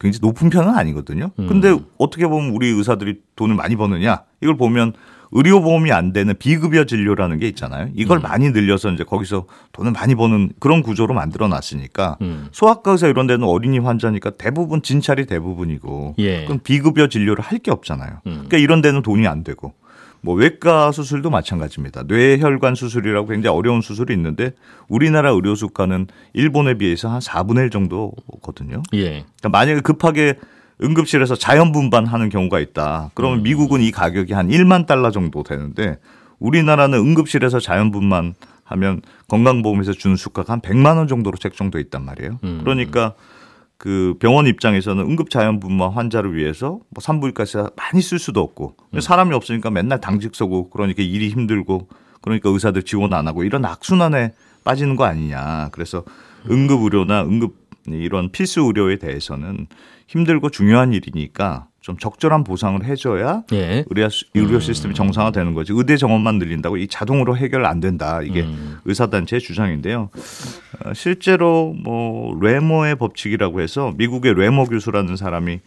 굉장히 0.00 0.20
높은 0.22 0.50
편은 0.50 0.74
아니거든요. 0.76 1.30
음. 1.38 1.46
근데 1.48 1.76
어떻게 1.98 2.26
보면 2.26 2.50
우리 2.50 2.68
의사들이 2.68 3.20
돈을 3.36 3.56
많이 3.56 3.74
버느냐? 3.76 4.22
이걸 4.40 4.56
보면 4.56 4.92
의료보험이 5.32 5.92
안 5.92 6.12
되는 6.12 6.34
비급여 6.38 6.84
진료라는 6.84 7.38
게 7.38 7.48
있잖아요. 7.48 7.90
이걸 7.94 8.18
음. 8.18 8.22
많이 8.22 8.50
늘려서 8.50 8.90
이제 8.92 9.04
거기서 9.04 9.46
돈을 9.72 9.92
많이 9.92 10.14
버는 10.14 10.52
그런 10.58 10.82
구조로 10.82 11.14
만들어 11.14 11.48
놨으니까 11.48 12.16
음. 12.22 12.48
소아과 12.52 12.92
의사 12.92 13.08
이런 13.08 13.26
데는 13.26 13.46
어린이 13.46 13.78
환자니까 13.78 14.30
대부분 14.38 14.80
진찰이 14.82 15.26
대부분이고 15.26 16.14
예. 16.18 16.44
그럼 16.44 16.60
비급여 16.62 17.08
진료를 17.08 17.44
할 17.44 17.58
게 17.58 17.70
없잖아요. 17.72 18.20
음. 18.26 18.32
그러니까 18.34 18.56
이런 18.58 18.80
데는 18.80 19.02
돈이 19.02 19.26
안 19.26 19.42
되고 19.44 19.74
뭐 20.20 20.34
외과 20.34 20.92
수술도 20.92 21.30
마찬가지입니다. 21.30 22.04
뇌혈관 22.06 22.74
수술이라고 22.74 23.28
굉장히 23.28 23.56
어려운 23.56 23.80
수술이 23.80 24.12
있는데 24.14 24.52
우리나라 24.88 25.30
의료 25.30 25.54
수가는 25.54 26.06
일본에 26.32 26.74
비해서 26.74 27.08
한 27.08 27.20
4분의 27.20 27.64
1 27.64 27.70
정도거든요. 27.70 28.82
예. 28.94 29.24
그러니까 29.38 29.48
만약에 29.50 29.80
급하게 29.80 30.34
응급실에서 30.82 31.34
자연 31.34 31.72
분반하는 31.72 32.28
경우가 32.28 32.60
있다. 32.60 33.10
그러면 33.14 33.40
음. 33.40 33.42
미국은 33.42 33.80
이 33.80 33.90
가격이 33.90 34.32
한 34.32 34.48
1만 34.48 34.86
달러 34.86 35.10
정도 35.10 35.42
되는데 35.42 35.98
우리나라는 36.38 36.98
응급실에서 36.98 37.58
자연 37.60 37.90
분만 37.90 38.34
하면 38.64 39.00
건강보험에서 39.28 39.92
주는 39.92 40.16
수가가 40.16 40.52
한 40.52 40.60
100만 40.60 40.96
원 40.96 41.08
정도로 41.08 41.36
책정돼 41.36 41.80
있단 41.80 42.04
말이에요. 42.04 42.38
음. 42.44 42.60
그러니까 42.62 43.14
그 43.78 44.16
병원 44.18 44.48
입장에서는 44.48 45.02
응급 45.04 45.30
자연분만 45.30 45.92
환자를 45.92 46.34
위해서 46.34 46.80
뭐 46.90 47.00
산부인과에서 47.00 47.70
많이 47.76 48.02
쓸 48.02 48.18
수도 48.18 48.40
없고 48.40 48.74
음. 48.94 49.00
사람이 49.00 49.32
없으니까 49.34 49.70
맨날 49.70 50.00
당직 50.00 50.34
서고 50.34 50.68
그러니까 50.68 51.02
일이 51.02 51.28
힘들고 51.28 51.88
그러니까 52.20 52.50
의사들 52.50 52.82
지원 52.82 53.14
안 53.14 53.28
하고 53.28 53.44
이런 53.44 53.64
악순환에 53.64 54.34
빠지는 54.64 54.96
거 54.96 55.04
아니냐. 55.04 55.68
그래서 55.70 56.04
응급 56.50 56.82
의료나 56.82 57.22
응급 57.22 57.54
이런 57.86 58.30
필수 58.32 58.62
의료에 58.62 58.96
대해서는 58.96 59.68
힘들고 60.08 60.50
중요한 60.50 60.92
일이니까 60.92 61.67
좀 61.88 61.96
적절한 61.96 62.44
보상을 62.44 62.84
해줘야 62.84 63.44
예. 63.54 63.82
의료, 63.88 64.08
의료 64.34 64.60
시스템이 64.60 64.94
정상화되는 64.94 65.54
거지. 65.54 65.72
의대 65.74 65.96
정원만 65.96 66.36
늘린다고 66.36 66.76
이 66.76 66.86
자동으로 66.86 67.34
해결 67.34 67.64
안 67.64 67.80
된다. 67.80 68.20
이게 68.22 68.42
음. 68.42 68.76
의사단체의 68.84 69.40
주장인데요. 69.40 70.10
어, 70.84 70.92
실제로 70.92 71.74
뭐 71.82 72.38
레모의 72.42 72.96
법칙이라고 72.96 73.62
해서 73.62 73.94
미국의 73.96 74.34
레모 74.34 74.66
교수라는 74.66 75.16
사람이 75.16 75.60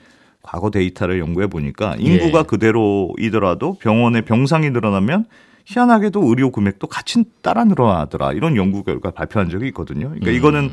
과거 0.44 0.70
데이터를 0.70 1.18
연구해 1.18 1.48
보니까 1.48 1.96
인구가 1.98 2.40
예. 2.42 2.44
그대로이더라도 2.44 3.80
병원의 3.80 4.22
병상이 4.22 4.70
늘어나면 4.70 5.26
희한하게도 5.66 6.24
의료 6.24 6.52
금액도 6.52 6.86
같이 6.86 7.24
따라 7.42 7.64
늘어나더라. 7.64 8.34
이런 8.34 8.56
연구 8.58 8.84
결과 8.84 9.10
발표한 9.10 9.50
적이 9.50 9.70
있거든요. 9.70 10.10
그러니까 10.10 10.30
음. 10.30 10.36
이거는 10.36 10.72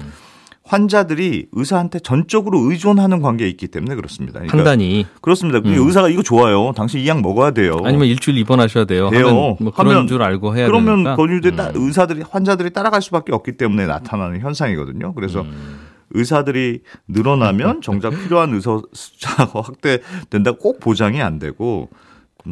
환자들이 0.69 1.47
의사한테 1.53 1.99
전적으로 1.99 2.71
의존하는 2.71 3.21
관계에 3.23 3.49
있기 3.49 3.69
때문에 3.69 3.95
그렇습니다. 3.95 4.35
그러니까 4.41 4.57
판단이 4.57 5.07
그렇습니다. 5.23 5.59
음. 5.61 5.75
의사가 5.75 6.09
이거 6.11 6.23
좋아요. 6.23 6.73
당신 6.77 7.01
이 7.01 7.09
약 7.09 7.23
먹어야 7.23 7.53
돼요. 7.53 7.79
아니면 7.85 8.07
일주일 8.07 8.37
입원하셔야 8.37 8.85
돼요. 8.85 9.09
돼요. 9.09 9.27
하면 9.29 9.57
뭐 9.61 9.73
그런 9.73 9.95
하면, 9.95 10.07
줄 10.09 10.23
알고 10.23 10.55
해야 10.57 10.67
그러면 10.67 11.17
권유대 11.17 11.51
음. 11.51 11.57
의사들이 11.75 12.23
환자들이 12.29 12.71
따라갈 12.71 13.01
수밖에 13.01 13.33
없기 13.33 13.57
때문에 13.57 13.87
나타나는 13.87 14.41
현상이거든요. 14.41 15.15
그래서 15.15 15.41
음. 15.41 15.79
의사들이 16.11 16.81
늘어나면 17.09 17.81
정작 17.83 18.11
필요한 18.11 18.53
의사 18.53 18.79
숫자가 18.93 19.63
확대된다 19.63 20.53
꼭 20.53 20.81
보장이 20.81 21.23
안 21.23 21.39
되고 21.39 21.89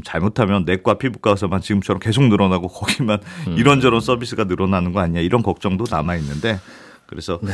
잘못하면 0.04 0.64
내과 0.64 0.94
피부과에서만 0.94 1.60
지금처럼 1.60 2.00
계속 2.00 2.24
늘어나고 2.24 2.68
거기만 2.68 3.18
음. 3.48 3.56
이런저런 3.58 4.00
서비스가 4.00 4.44
늘어나는 4.44 4.92
거 4.92 5.00
아니냐 5.00 5.20
이런 5.20 5.42
걱정도 5.42 5.84
남아 5.90 6.16
있는데 6.16 6.58
그래서 7.06 7.38
네. 7.42 7.52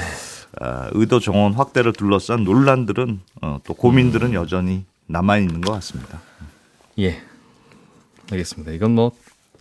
어, 0.61 0.88
의도 0.92 1.21
정원 1.21 1.52
확대를 1.52 1.92
둘러싼 1.92 2.44
논란들은 2.44 3.21
어, 3.42 3.59
또 3.64 3.75
고민들은 3.75 4.28
음. 4.28 4.35
여전히 4.35 4.85
남아 5.06 5.38
있는 5.38 5.61
것 5.61 5.73
같습니다. 5.73 6.21
예, 6.99 7.21
알겠습니다. 8.30 8.73
이건 8.73 8.94
뭐 8.94 9.12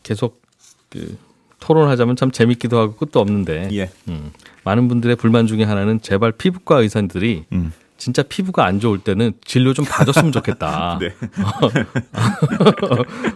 계속 0.04 0.42
그 0.90 1.18
토론하자면 1.60 2.16
참 2.16 2.32
재밌기도 2.32 2.80
하고 2.80 2.96
끝도 2.96 3.20
없는데 3.20 3.70
예. 3.74 3.90
음, 4.08 4.32
많은 4.64 4.88
분들의 4.88 5.16
불만 5.16 5.48
중에 5.48 5.64
하나는 5.64 6.02
제발 6.02 6.32
피부과 6.32 6.80
의사들이 6.80 7.46
음. 7.54 7.72
진짜 7.98 8.24
피부가 8.24 8.66
안 8.66 8.80
좋을 8.80 8.98
때는 8.98 9.34
진료 9.46 9.76
좀 9.76 9.86
봐줬으면 9.86 10.32
좋겠다. 10.32 10.98
네. 11.00 11.14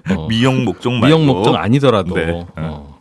어, 0.15 0.27
미용 0.27 0.65
목적 0.65 0.91
말고. 0.91 1.05
미용 1.05 1.25
목적 1.27 1.55
아니더라도. 1.55 2.15
네. 2.15 2.47
어. 2.55 2.99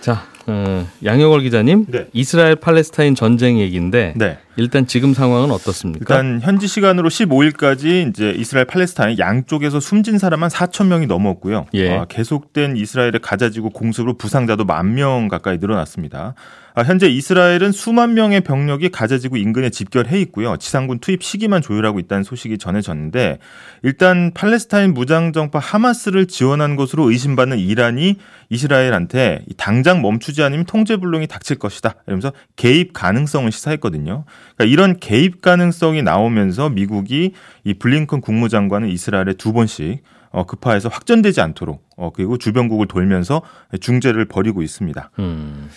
자, 0.00 0.24
어, 0.48 0.86
양영월 1.04 1.42
기자님, 1.42 1.86
네. 1.88 2.06
이스라엘 2.12 2.56
팔레스타인 2.56 3.14
전쟁 3.14 3.58
얘기인데 3.58 4.14
네. 4.16 4.38
일단 4.58 4.86
지금 4.86 5.14
상황은 5.14 5.50
어떻습니까? 5.52 6.00
일단 6.16 6.40
현지 6.42 6.66
시간으로 6.66 7.08
15일까지 7.08 8.10
이제 8.10 8.34
이스라엘 8.36 8.66
팔레스타인 8.66 9.18
양쪽에서 9.18 9.78
숨진 9.80 10.18
사람 10.18 10.42
한 10.42 10.50
4천 10.50 10.88
명이 10.88 11.06
넘었고요. 11.06 11.66
예. 11.74 11.90
어, 11.96 12.06
계속된 12.08 12.76
이스라엘의 12.76 13.20
가자지구 13.22 13.70
공습으로 13.70 14.18
부상자도 14.18 14.64
만 14.64 14.88
명 14.88 15.28
가까이 15.28 15.58
늘어났습니다. 15.58 16.34
아, 16.74 16.82
현재 16.82 17.08
이스라엘은 17.08 17.72
수만 17.72 18.14
명의 18.14 18.40
병력이 18.40 18.90
가자지구 18.90 19.36
인근에 19.36 19.68
집결해 19.68 20.20
있고요. 20.22 20.56
지상군 20.56 21.00
투입 21.00 21.22
시기만 21.24 21.60
조율하고 21.60 21.98
있다는 21.98 22.22
소식이 22.22 22.56
전해졌는데 22.58 23.38
일단 23.82 24.30
팔레스타인 24.32 24.94
무장정파 24.94 25.58
하마스를 25.58 26.26
지원한 26.26 26.76
것으로 26.76 27.10
의심받는 27.10 27.58
이란이 27.58 28.16
이스라엘한테 28.48 29.40
당장 29.56 30.00
멈추지 30.02 30.42
않으면 30.42 30.64
통제 30.66 30.96
불능이 30.96 31.26
닥칠 31.26 31.58
것이다. 31.58 31.96
이러면서 32.06 32.32
개입 32.56 32.92
가능성을 32.92 33.50
시사했거든요. 33.50 34.24
그러니까 34.56 34.72
이런 34.72 34.98
개입 34.98 35.40
가능성이 35.42 36.02
나오면서 36.02 36.68
미국이 36.68 37.32
이 37.64 37.74
블링컨 37.74 38.20
국무장관은 38.20 38.88
이스라엘에 38.88 39.34
두 39.34 39.52
번씩 39.52 40.02
어, 40.30 40.44
급파해서 40.44 40.88
확전되지 40.88 41.40
않도록 41.40 41.84
어, 41.96 42.10
그리고 42.10 42.36
주변국을 42.36 42.86
돌면서 42.86 43.42
중재를 43.80 44.26
벌이고 44.26 44.62
있습니다. 44.62 45.10
음. 45.18 45.70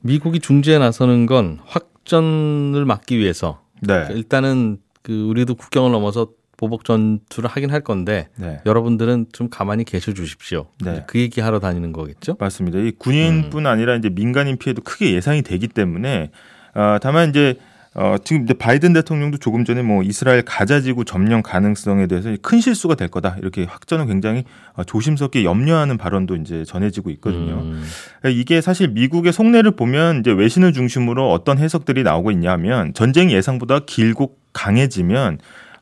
미국이 0.00 0.40
중재에 0.40 0.78
나서는 0.78 1.26
건 1.26 1.58
확전을 1.64 2.84
막기 2.84 3.18
위해서 3.18 3.62
네. 3.80 4.08
일단은 4.10 4.78
그 5.02 5.26
우리도 5.28 5.54
국경을 5.54 5.92
넘어서 5.92 6.28
보복 6.56 6.84
전투를 6.84 7.50
하긴 7.50 7.70
할 7.70 7.82
건데 7.82 8.28
네. 8.36 8.60
여러분들은 8.64 9.26
좀 9.32 9.50
가만히 9.50 9.84
계셔 9.84 10.12
주십시오. 10.12 10.66
네. 10.82 11.04
그 11.06 11.18
얘기 11.18 11.40
하러 11.40 11.60
다니는 11.60 11.92
거겠죠? 11.92 12.36
맞습니다. 12.40 12.78
이 12.78 12.92
군인뿐 12.92 13.64
음. 13.64 13.66
아니라 13.66 13.94
이제 13.94 14.08
민간인 14.08 14.56
피해도 14.56 14.82
크게 14.82 15.12
예상이 15.12 15.42
되기 15.42 15.68
때문에 15.68 16.30
어, 16.76 16.98
다만 17.00 17.30
이제 17.30 17.56
어, 17.94 18.16
지금 18.22 18.44
이제 18.44 18.52
바이든 18.52 18.92
대통령도 18.92 19.38
조금 19.38 19.64
전에 19.64 19.80
뭐 19.80 20.02
이스라엘 20.02 20.42
가자지구 20.42 21.06
점령 21.06 21.42
가능성에 21.42 22.06
대해서 22.06 22.36
큰 22.42 22.60
실수가 22.60 22.94
될 22.94 23.08
거다 23.08 23.36
이렇게 23.40 23.64
확전을 23.64 24.06
굉장히 24.06 24.44
어, 24.74 24.84
조심스럽게 24.84 25.44
염려하는 25.44 25.96
발언도 25.96 26.36
이제 26.36 26.64
전해지고 26.66 27.08
있거든요. 27.12 27.54
음. 27.54 27.82
그러니까 28.20 28.38
이게 28.38 28.60
사실 28.60 28.88
미국의 28.88 29.32
속내를 29.32 29.70
보면 29.70 30.20
이제 30.20 30.30
외신을 30.30 30.74
중심으로 30.74 31.32
어떤 31.32 31.56
해석들이 31.56 32.02
나오고 32.02 32.30
있냐면 32.32 32.92
전쟁이 32.92 33.32
예상보다 33.32 33.80
길고 33.86 34.36
강해지면 34.52 35.38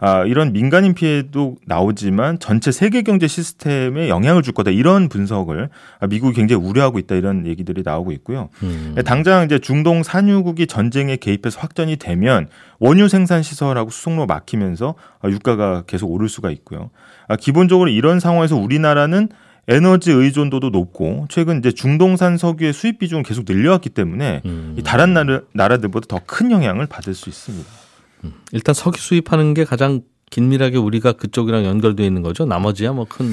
아, 0.07 0.27
이런 0.27 0.53
민간인 0.53 0.93
피해도 0.93 1.57
나오지만 1.65 2.39
전체 2.39 2.71
세계 2.73 3.01
경제 3.01 3.27
시스템에 3.27 4.11
영향을 4.11 4.43
줄 4.43 4.53
거다 4.53 4.71
이런 4.71 5.09
분석을 5.09 5.71
미국이 6.11 6.37
굉장히 6.37 6.63
우려하고 6.63 6.99
있다 6.99 7.15
이런 7.15 7.47
얘기들이 7.47 7.81
나오고 7.83 8.13
있고요. 8.13 8.51
음. 8.63 8.95
당장 9.07 9.47
이제 9.47 9.59
중동 9.59 10.03
산유국이 10.03 10.67
전쟁에 10.67 11.17
개입해서 11.17 11.59
확전이 11.59 11.97
되면 11.97 12.49
원유 12.81 13.09
생산 13.09 13.43
시설하고 13.43 13.89
수송로 13.89 14.27
막히면서 14.27 14.95
유가가 15.25 15.85
계속 15.87 16.11
오를 16.11 16.29
수가 16.29 16.51
있고요. 16.51 16.91
아, 17.27 17.37
기본적으로 17.37 17.89
이런 17.89 18.21
상황에서 18.21 18.57
우리나라는 18.57 19.31
에너지 19.69 20.13
의존도도 20.13 20.69
높고 20.69 21.29
최근 21.31 21.61
이제 21.61 21.73
중동산 21.73 22.37
석유의 22.37 22.75
수입 22.75 22.99
비중은 22.99 23.23
계속 23.23 23.47
늘려왔기 23.49 23.89
때문에 23.89 24.43
음. 24.45 24.77
다른 24.85 25.15
나라, 25.15 25.41
나라들보다 25.55 26.09
더 26.09 26.21
큰 26.27 26.51
영향을 26.51 26.85
받을 26.85 27.15
수 27.15 27.31
있습니다. 27.31 27.84
음. 28.25 28.33
일단 28.53 28.75
석유 28.75 29.01
수입하는 29.01 29.55
게 29.55 29.65
가장 29.65 30.03
긴밀하게 30.31 30.79
우리가 30.79 31.13
그쪽이랑 31.13 31.65
연결되어 31.65 32.05
있는 32.05 32.23
거죠. 32.23 32.45
나머지야 32.45 32.93
뭐 32.93 33.05
큰 33.09 33.27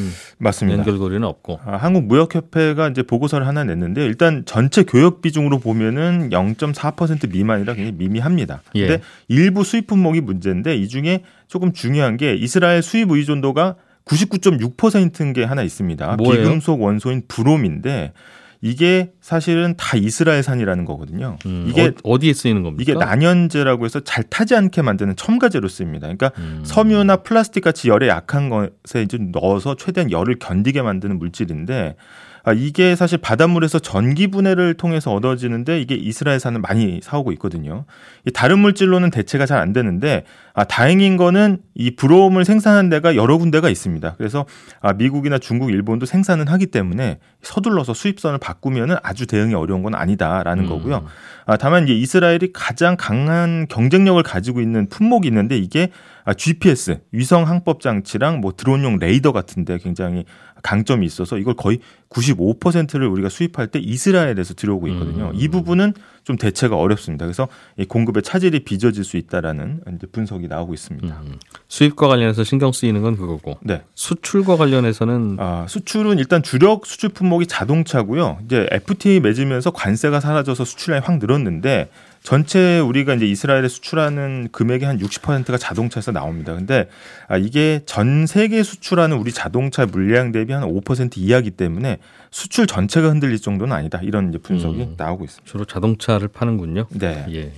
연결고리는 0.79 1.23
없고. 1.23 1.59
아, 1.65 1.77
한국 1.77 2.05
무역협회가 2.05 2.89
이제 2.89 3.01
보고서를 3.01 3.47
하나 3.47 3.63
냈는데 3.63 4.05
일단 4.05 4.43
전체 4.45 4.83
교역 4.83 5.21
비중으로 5.21 5.57
보면은 5.59 6.29
0.4% 6.29 7.31
미만이라 7.31 7.73
굉장히 7.73 7.97
미미합니다. 7.97 8.61
예. 8.75 8.87
근데 8.87 9.03
일부 9.29 9.63
수입 9.63 9.87
품목이 9.87 10.21
문제인데 10.21 10.75
이 10.75 10.87
중에 10.87 11.23
조금 11.47 11.73
중요한 11.73 12.17
게 12.17 12.35
이스라엘 12.35 12.83
수입 12.83 13.09
의존도가 13.09 13.77
99.6%인 14.05 15.33
게 15.33 15.43
하나 15.43 15.63
있습니다. 15.63 16.17
뭐예요? 16.17 16.43
비금속 16.43 16.81
원소인 16.81 17.23
브롬인데 17.27 18.13
이게 18.63 19.11
사실은 19.21 19.73
다 19.75 19.97
이스라엘산이라는 19.97 20.85
거거든요. 20.85 21.37
음, 21.47 21.65
이게 21.67 21.93
어, 22.03 22.19
디에 22.19 22.33
쓰이는 22.33 22.61
겁니까? 22.61 22.83
이게 22.83 22.93
난연제라고 22.93 23.85
해서 23.85 23.99
잘 24.01 24.23
타지 24.23 24.55
않게 24.55 24.83
만드는 24.83 25.15
첨가제로 25.15 25.67
쓰입니다. 25.67 26.05
그러니까 26.07 26.31
음. 26.37 26.61
섬유나 26.63 27.17
플라스틱 27.17 27.63
같이 27.63 27.89
열에 27.89 28.07
약한 28.07 28.49
것에 28.49 29.01
이제 29.01 29.17
넣어서 29.19 29.75
최대한 29.75 30.11
열을 30.11 30.37
견디게 30.37 30.83
만드는 30.83 31.17
물질인데 31.17 31.95
아, 32.43 32.51
이게 32.51 32.95
사실 32.95 33.17
바닷물에서 33.19 33.79
전기 33.79 34.27
분해를 34.27 34.73
통해서 34.73 35.13
얻어지는데 35.13 35.79
이게 35.79 35.95
이스라엘산은 35.95 36.61
많이 36.61 36.99
사오고 37.01 37.31
있거든요. 37.33 37.85
다른 38.33 38.59
물질로는 38.59 39.11
대체가 39.11 39.45
잘 39.45 39.61
안 39.61 39.73
되는데 39.73 40.25
아, 40.53 40.65
다행인 40.65 41.15
거는 41.15 41.59
이 41.75 41.91
브롬을 41.95 42.43
생산한 42.43 42.89
데가 42.89 43.15
여러 43.15 43.37
군데가 43.37 43.69
있습니다. 43.69 44.15
그래서 44.17 44.45
아, 44.81 44.91
미국이나 44.93 45.37
중국, 45.37 45.69
일본도 45.71 46.05
생산은 46.05 46.47
하기 46.47 46.67
때문에 46.67 47.19
서둘러서 47.41 47.93
수입선을 47.93 48.39
바꾸면은 48.39 48.97
아주 49.03 49.27
대응이 49.27 49.53
어려운 49.53 49.83
건 49.83 49.95
아니다라는 49.95 50.65
음. 50.65 50.69
거고요. 50.69 51.05
아, 51.45 51.57
다만 51.57 51.83
이제 51.83 51.93
이스라엘이 51.93 52.51
가장 52.53 52.97
강한 52.97 53.67
경쟁력을 53.69 54.21
가지고 54.23 54.61
있는 54.61 54.89
품목이 54.89 55.27
있는데 55.27 55.57
이게 55.57 55.89
아, 56.25 56.33
GPS 56.33 56.99
위성 57.11 57.47
항법 57.47 57.81
장치랑 57.81 58.41
뭐 58.41 58.53
드론용 58.55 58.99
레이더 58.99 59.31
같은데 59.31 59.77
굉장히 59.77 60.25
강점이 60.61 61.05
있어서 61.05 61.37
이걸 61.37 61.55
거의 61.55 61.79
95%를 62.09 63.07
우리가 63.07 63.29
수입할 63.29 63.67
때 63.67 63.79
이스라엘에서 63.79 64.53
들어오고 64.53 64.87
있거든요. 64.89 65.29
음. 65.29 65.31
이 65.33 65.47
부분은 65.47 65.93
좀 66.23 66.35
대체가 66.37 66.75
어렵습니다. 66.75 67.25
그래서 67.25 67.47
이 67.77 67.85
공급의 67.85 68.23
차질이 68.23 68.59
빚어질 68.63 69.03
수 69.03 69.17
있다라는 69.17 69.81
분석이 70.11 70.47
나오고 70.47 70.73
있습니다. 70.73 71.21
음. 71.25 71.35
수입과 71.67 72.07
관련해서 72.07 72.43
신경 72.43 72.71
쓰이는 72.71 73.01
건 73.01 73.17
그거고. 73.17 73.57
네. 73.61 73.81
수출과 73.95 74.57
관련해서는 74.57 75.37
아, 75.39 75.65
수출은 75.67 76.19
일단 76.19 76.43
주력 76.43 76.85
수출 76.85 77.09
품목이 77.09 77.47
자동차고요. 77.47 78.39
이제 78.45 78.67
FTA 78.71 79.19
맺으면서 79.19 79.71
관세가 79.71 80.19
사라져서 80.19 80.65
수출량이 80.65 81.03
확 81.05 81.17
늘었는데 81.17 81.89
전체 82.23 82.79
우리가 82.79 83.15
이제 83.15 83.25
이스라엘에 83.25 83.67
수출하는 83.67 84.49
금액의 84.51 84.87
한 84.87 84.99
60%가 84.99 85.57
자동차에서 85.57 86.11
나옵니다. 86.11 86.53
근데 86.53 86.87
아, 87.27 87.37
이게 87.37 87.81
전 87.85 88.27
세계 88.27 88.61
수출하는 88.61 89.17
우리 89.17 89.31
자동차 89.31 89.85
물량 89.87 90.31
대비 90.31 90.53
한 90.53 90.63
5% 90.63 91.17
이하기 91.17 91.51
때문에 91.51 91.97
수출 92.29 92.67
전체가 92.67 93.09
흔들릴 93.09 93.39
정도는 93.41 93.75
아니다. 93.75 93.99
이런 94.03 94.29
이제 94.29 94.37
분석이 94.37 94.81
음, 94.81 94.93
나오고 94.97 95.25
있습니다. 95.25 95.51
주로 95.51 95.65
자동차를 95.65 96.27
파는군요. 96.27 96.85
네. 96.91 97.25
예. 97.31 97.51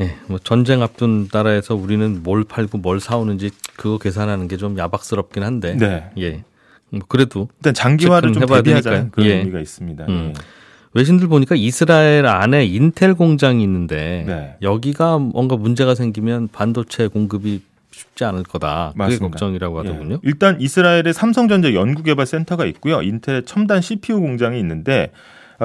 예, 0.00 0.16
뭐 0.28 0.38
전쟁 0.38 0.82
앞둔 0.82 1.28
나라에서 1.30 1.74
우리는 1.74 2.22
뭘 2.22 2.44
팔고 2.44 2.78
뭘 2.78 3.00
사오는지 3.00 3.50
그거 3.76 3.98
계산하는 3.98 4.48
게 4.48 4.56
좀 4.56 4.76
야박스럽긴 4.78 5.42
한데. 5.42 5.74
네. 5.74 6.10
예. 6.18 6.44
뭐 6.90 7.00
그래도 7.08 7.48
일단 7.58 7.72
장기화를 7.72 8.32
좀 8.32 8.44
대비하자 8.46 9.08
그런 9.10 9.28
예. 9.28 9.36
의미가 9.38 9.60
있습니다. 9.60 10.04
음. 10.08 10.34
예. 10.36 10.59
외신들 10.92 11.28
보니까 11.28 11.54
이스라엘 11.54 12.26
안에 12.26 12.66
인텔 12.66 13.14
공장이 13.14 13.62
있는데 13.62 14.24
네. 14.26 14.56
여기가 14.62 15.18
뭔가 15.18 15.56
문제가 15.56 15.94
생기면 15.94 16.48
반도체 16.50 17.06
공급이 17.06 17.62
쉽지 17.90 18.24
않을 18.24 18.42
거다. 18.44 18.90
그게 18.92 18.98
맞습니다. 18.98 19.26
걱정이라고 19.26 19.84
예. 19.84 19.88
하더군요. 19.88 20.14
예. 20.14 20.18
일단 20.22 20.60
이스라엘에 20.60 21.12
삼성전자 21.12 21.74
연구개발센터가 21.74 22.64
있고요. 22.66 23.02
인텔의 23.02 23.44
첨단 23.44 23.80
CPU 23.80 24.20
공장이 24.20 24.58
있는데 24.58 25.12
어, 25.12 25.16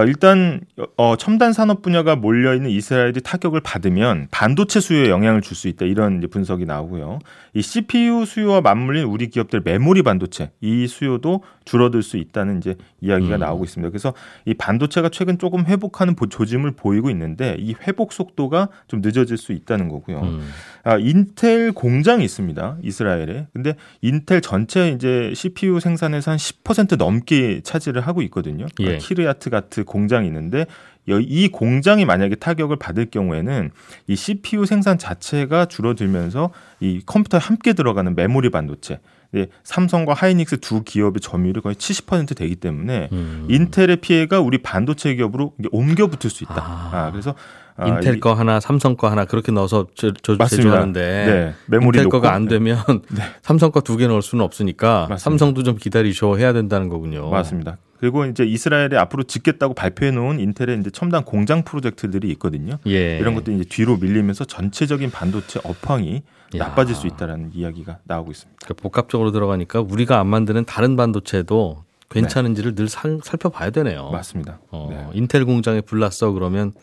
일단 0.03 0.61
어, 0.97 1.15
첨단 1.15 1.53
산업 1.53 1.81
분야가 1.81 2.15
몰려 2.15 2.53
있는 2.53 2.69
이스라엘이 2.69 3.21
타격을 3.21 3.61
받으면 3.61 4.27
반도체 4.29 4.79
수요에 4.79 5.09
영향을 5.09 5.41
줄 5.41 5.55
수 5.55 5.69
있다 5.69 5.85
이런 5.85 6.21
분석이 6.29 6.65
나오고요. 6.65 7.19
이 7.53 7.61
CPU 7.61 8.25
수요와 8.25 8.59
맞물린 8.61 9.05
우리 9.05 9.29
기업들 9.29 9.61
메모리 9.63 10.03
반도체 10.03 10.51
이 10.59 10.85
수요도 10.85 11.43
줄어들 11.63 12.03
수 12.03 12.17
있다는 12.17 12.57
이제 12.57 12.75
이야기가 13.01 13.35
음. 13.35 13.39
나오고 13.39 13.63
있습니다. 13.63 13.89
그래서 13.89 14.13
이 14.45 14.53
반도체가 14.53 15.09
최근 15.09 15.37
조금 15.39 15.65
회복하는 15.65 16.15
조짐을 16.29 16.71
보이고 16.71 17.09
있는데 17.09 17.55
이 17.57 17.73
회복 17.87 18.11
속도가 18.11 18.67
좀 18.87 19.01
늦어질 19.01 19.37
수 19.37 19.53
있다는 19.53 19.87
거고요. 19.87 20.19
음. 20.19 20.49
아, 20.83 20.97
인텔 20.97 21.71
공장이 21.71 22.23
있습니다. 22.25 22.77
이스라엘에. 22.83 23.47
근데 23.53 23.75
인텔 24.01 24.41
전체 24.41 24.89
이제 24.89 25.31
CPU 25.33 25.79
생산에서 25.79 26.31
한 26.31 26.37
10% 26.37 26.97
넘게 26.97 27.61
차지를 27.63 28.01
하고 28.01 28.21
있거든요. 28.23 28.65
예. 28.81 28.97
키르야트 28.97 29.49
같은 29.49 29.84
공장이 29.85 30.27
있는데 30.27 30.65
이 31.07 31.47
공장이 31.49 32.03
만약에 32.05 32.35
타격을 32.35 32.77
받을 32.77 33.05
경우에는 33.05 33.69
이 34.07 34.15
CPU 34.15 34.65
생산 34.65 34.97
자체가 34.97 35.65
줄어들면서 35.65 36.49
이 36.79 37.01
컴퓨터에 37.05 37.39
함께 37.39 37.73
들어가는 37.73 38.15
메모리 38.15 38.49
반도체 38.49 38.99
네, 39.31 39.47
삼성과 39.63 40.13
하이닉스 40.13 40.59
두 40.61 40.83
기업의 40.83 41.19
점유율이 41.21 41.61
거의 41.61 41.75
70% 41.75 42.37
되기 42.37 42.55
때문에 42.55 43.09
음. 43.11 43.45
인텔의 43.49 43.97
피해가 43.97 44.39
우리 44.39 44.59
반도체 44.59 45.13
기업으로 45.15 45.53
옮겨 45.71 46.07
붙을 46.07 46.31
수 46.31 46.43
있다. 46.45 46.55
아, 46.57 46.89
아 46.93 47.11
그래서 47.11 47.35
아, 47.75 47.87
인텔 47.89 48.21
거 48.21 48.33
하나, 48.33 48.61
삼성 48.61 48.95
거 48.95 49.09
하나 49.09 49.25
그렇게 49.25 49.51
넣어서 49.51 49.87
저, 49.95 50.11
저 50.23 50.37
제조하는데 50.37 51.01
네, 51.01 51.53
메모리 51.67 51.97
인텔 51.97 52.09
거가 52.09 52.33
안 52.33 52.47
되면 52.47 52.77
네. 53.11 53.23
삼성 53.41 53.71
거 53.71 53.81
두 53.81 53.97
개 53.97 54.07
넣을 54.07 54.21
수는 54.21 54.43
없으니까 54.45 55.07
맞습니다. 55.09 55.17
삼성도 55.17 55.63
좀 55.63 55.75
기다리셔 55.75 56.37
해야 56.37 56.53
된다는 56.53 56.87
거군요. 56.87 57.29
맞습니다. 57.29 57.77
그리고 57.97 58.25
이제 58.25 58.43
이스라엘에 58.43 58.97
앞으로 58.97 59.23
짓겠다고 59.23 59.73
발표해 59.73 60.11
놓은 60.11 60.39
인텔의 60.39 60.79
이제 60.79 60.89
첨단 60.89 61.23
공장 61.23 61.63
프로젝트들이 61.63 62.29
있거든요. 62.31 62.77
예. 62.87 63.17
이런 63.17 63.35
것들이 63.35 63.55
이제 63.55 63.65
뒤로 63.65 63.97
밀리면서 63.97 64.45
전체적인 64.45 65.11
반도체 65.11 65.59
업황이 65.63 66.23
야. 66.55 66.59
나빠질 66.59 66.95
수 66.95 67.07
있다라는 67.07 67.51
이야기가 67.53 67.99
나오고 68.03 68.31
있습니다. 68.31 68.59
그러니까 68.63 68.81
복합적으로 68.81 69.31
들어가니까 69.31 69.81
우리가 69.81 70.19
안 70.19 70.27
만드는 70.27 70.65
다른 70.65 70.95
반도체도 70.95 71.83
괜찮은지를 72.09 72.75
네. 72.75 72.83
늘 72.83 72.89
살, 72.89 73.19
살펴봐야 73.23 73.71
되네요. 73.71 74.09
맞습니다. 74.11 74.59
어, 74.71 74.87
네. 74.91 75.07
인텔 75.13 75.45
공장에 75.45 75.81
불났어 75.81 76.31
그러면 76.31 76.73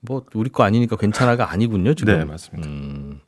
뭐 0.00 0.24
우리 0.34 0.50
거 0.50 0.62
아니니까 0.62 0.96
괜찮아가 0.96 1.50
아니군요. 1.50 1.94
지금. 1.94 2.18
네, 2.18 2.24
맞습니다. 2.24 2.68
음. 2.68 3.20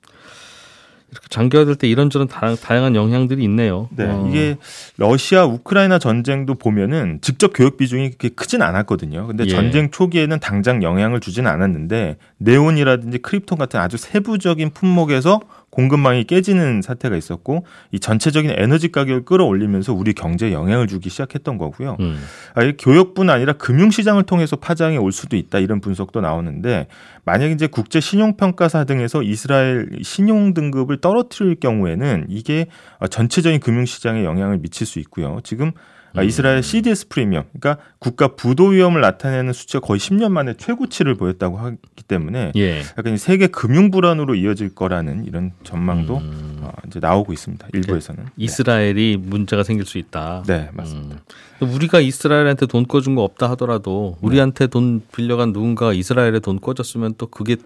장기화될 1.32 1.76
때 1.76 1.88
이런저런 1.88 2.28
다양한 2.28 2.94
영향들이 2.94 3.42
있네요. 3.44 3.88
네, 3.96 4.04
어. 4.04 4.26
이게 4.28 4.56
러시아 4.98 5.44
우크라이나 5.46 5.98
전쟁도 5.98 6.54
보면은 6.54 7.18
직접 7.22 7.52
교육 7.54 7.78
비중이 7.78 8.10
그렇게 8.10 8.28
크진 8.28 8.62
않았거든요. 8.62 9.26
근데 9.26 9.44
예. 9.44 9.48
전쟁 9.48 9.90
초기에는 9.90 10.38
당장 10.38 10.82
영향을 10.82 11.20
주지는 11.20 11.50
않았는데 11.50 12.18
네온이라든지 12.38 13.18
크립톤 13.18 13.58
같은 13.58 13.80
아주 13.80 13.96
세부적인 13.96 14.70
품목에서 14.70 15.40
공급망이 15.72 16.24
깨지는 16.24 16.82
사태가 16.82 17.16
있었고 17.16 17.64
이 17.92 17.98
전체적인 17.98 18.52
에너지 18.56 18.92
가격을 18.92 19.24
끌어올리면서 19.24 19.94
우리 19.94 20.12
경제에 20.12 20.52
영향을 20.52 20.86
주기 20.86 21.08
시작했던 21.08 21.56
거고요. 21.56 21.96
음. 21.98 22.22
아, 22.54 22.60
교역뿐 22.78 23.30
아니라 23.30 23.54
금융시장을 23.54 24.24
통해서 24.24 24.56
파장이 24.56 24.98
올 24.98 25.12
수도 25.12 25.36
있다 25.36 25.58
이런 25.58 25.80
분석도 25.80 26.20
나오는데 26.20 26.88
만약 27.24 27.46
이제 27.46 27.66
국제 27.66 28.00
신용평가사 28.00 28.84
등에서 28.84 29.22
이스라엘 29.22 29.88
신용 30.02 30.52
등급을 30.52 31.00
떨어뜨릴 31.00 31.58
경우에는 31.58 32.26
이게 32.28 32.66
전체적인 33.10 33.60
금융시장에 33.60 34.24
영향을 34.24 34.58
미칠 34.58 34.86
수 34.86 34.98
있고요. 34.98 35.40
지금 35.42 35.72
아, 36.14 36.22
이스라엘 36.22 36.62
CDS 36.62 37.08
프리미엄, 37.08 37.44
그러니까 37.58 37.82
국가 37.98 38.28
부도 38.28 38.66
위험을 38.66 39.00
나타내는 39.00 39.52
수치가 39.52 39.80
거의 39.80 39.98
10년 39.98 40.30
만에 40.30 40.54
최고치를 40.54 41.14
보였다고 41.14 41.58
하기 41.58 42.02
때문에 42.06 42.52
예. 42.56 42.80
약간 42.98 43.16
세계 43.16 43.46
금융 43.46 43.90
불안으로 43.90 44.34
이어질 44.34 44.74
거라는 44.74 45.24
이런 45.24 45.52
전망도 45.64 46.18
음. 46.18 46.58
어, 46.62 46.72
이제 46.86 47.00
나오고 47.00 47.32
있습니다. 47.32 47.68
일부에서는 47.72 48.24
네. 48.24 48.30
이스라엘이 48.36 49.18
네. 49.20 49.28
문제가 49.28 49.62
생길 49.62 49.86
수 49.86 49.98
있다. 49.98 50.42
네, 50.46 50.68
맞습니다. 50.72 51.22
음. 51.62 51.68
우리가 51.68 52.00
이스라엘한테 52.00 52.66
돈 52.66 52.86
꿔준 52.86 53.14
거 53.14 53.22
없다 53.22 53.50
하더라도 53.50 54.16
우리한테 54.20 54.66
돈 54.66 55.02
빌려간 55.14 55.52
누군가가 55.52 55.92
이스라엘에 55.92 56.40
돈 56.40 56.60
꿔줬으면 56.60 57.14
또 57.18 57.26
그게 57.26 57.56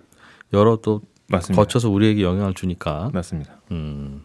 여러 0.52 0.76
또 0.76 1.00
맞습니다. 1.28 1.60
거쳐서 1.60 1.90
우리에게 1.90 2.22
영향을 2.22 2.54
주니까. 2.54 3.10
맞습니다. 3.12 3.56
음. 3.72 4.22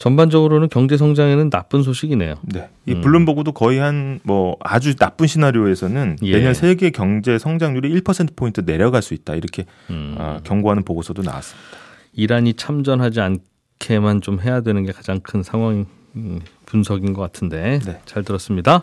전반적으로는 0.00 0.70
경제 0.70 0.96
성장에는 0.96 1.50
나쁜 1.50 1.82
소식이네요. 1.82 2.34
네. 2.42 2.68
이 2.86 2.92
음. 2.94 3.00
블룸버그도 3.02 3.52
거의 3.52 3.78
한 3.78 4.20
뭐 4.24 4.56
아주 4.60 4.96
나쁜 4.96 5.26
시나리오에서는 5.26 6.16
예. 6.22 6.32
내년 6.32 6.54
세계 6.54 6.90
경제 6.90 7.38
성장률이 7.38 8.00
1% 8.00 8.34
포인트 8.36 8.64
내려갈 8.64 9.02
수 9.02 9.14
있다. 9.14 9.34
이렇게 9.34 9.66
음. 9.90 10.16
어, 10.18 10.40
경고하는 10.42 10.84
보고서도 10.84 11.22
나왔습니다. 11.22 11.68
이란이 12.14 12.54
참전하지 12.54 13.20
않게만 13.20 14.20
좀 14.20 14.40
해야 14.40 14.62
되는 14.62 14.84
게 14.84 14.92
가장 14.92 15.20
큰 15.20 15.42
상황 15.42 15.86
음, 16.16 16.40
분석인 16.66 17.12
것 17.12 17.22
같은데 17.22 17.78
네. 17.84 18.00
잘 18.04 18.24
들었습니다. 18.24 18.82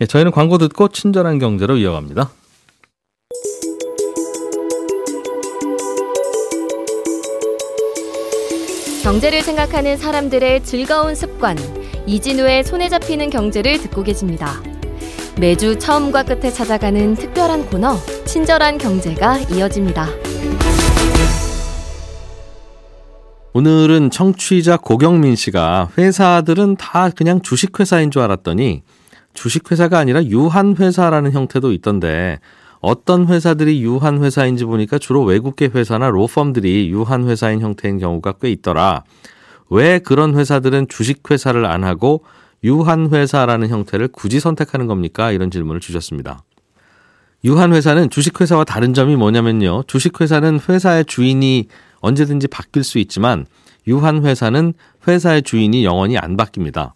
예, 0.00 0.06
저희는 0.06 0.30
광고 0.30 0.58
듣고 0.58 0.88
친절한 0.88 1.38
경제로 1.38 1.76
이어갑니다. 1.76 2.30
경제를 9.06 9.40
생각하는 9.40 9.96
사람들의 9.96 10.64
즐거운 10.64 11.14
습관, 11.14 11.56
이진우의 12.06 12.64
손에 12.64 12.88
잡히는 12.88 13.30
경제를 13.30 13.78
듣고 13.78 14.02
계십니다. 14.02 14.60
매주 15.38 15.78
처음과 15.78 16.24
끝에 16.24 16.50
찾아가는 16.50 17.14
특별한 17.14 17.66
코너, 17.66 17.98
친절한 18.24 18.78
경제가 18.78 19.38
이어집니다. 19.42 20.08
오늘은 23.52 24.10
청취자 24.10 24.78
고경민 24.78 25.36
씨가 25.36 25.90
회사들은 25.96 26.74
다 26.74 27.08
그냥 27.10 27.40
주식회사인 27.40 28.10
줄 28.10 28.22
알았더니 28.22 28.82
주식회사가 29.34 30.00
아니라 30.00 30.24
유한회사라는 30.24 31.30
형태도 31.30 31.70
있던데 31.70 32.40
어떤 32.86 33.26
회사들이 33.26 33.82
유한 33.82 34.22
회사인지 34.22 34.64
보니까 34.64 34.96
주로 34.98 35.24
외국계 35.24 35.72
회사나 35.74 36.08
로펌들이 36.08 36.88
유한 36.90 37.28
회사인 37.28 37.60
형태인 37.60 37.98
경우가 37.98 38.34
꽤 38.40 38.48
있더라. 38.52 39.02
왜 39.68 39.98
그런 39.98 40.38
회사들은 40.38 40.86
주식 40.86 41.28
회사를 41.28 41.66
안 41.66 41.82
하고 41.82 42.22
유한 42.62 43.12
회사라는 43.12 43.70
형태를 43.70 44.06
굳이 44.06 44.38
선택하는 44.38 44.86
겁니까? 44.86 45.32
이런 45.32 45.50
질문을 45.50 45.80
주셨습니다. 45.80 46.44
유한 47.44 47.74
회사는 47.74 48.08
주식 48.08 48.40
회사와 48.40 48.62
다른 48.62 48.94
점이 48.94 49.16
뭐냐면요. 49.16 49.82
주식 49.88 50.20
회사는 50.20 50.60
회사의 50.68 51.06
주인이 51.06 51.66
언제든지 52.02 52.46
바뀔 52.46 52.84
수 52.84 53.00
있지만 53.00 53.46
유한 53.88 54.24
회사는 54.24 54.74
회사의 55.08 55.42
주인이 55.42 55.84
영원히 55.84 56.18
안 56.18 56.36
바뀝니다. 56.36 56.92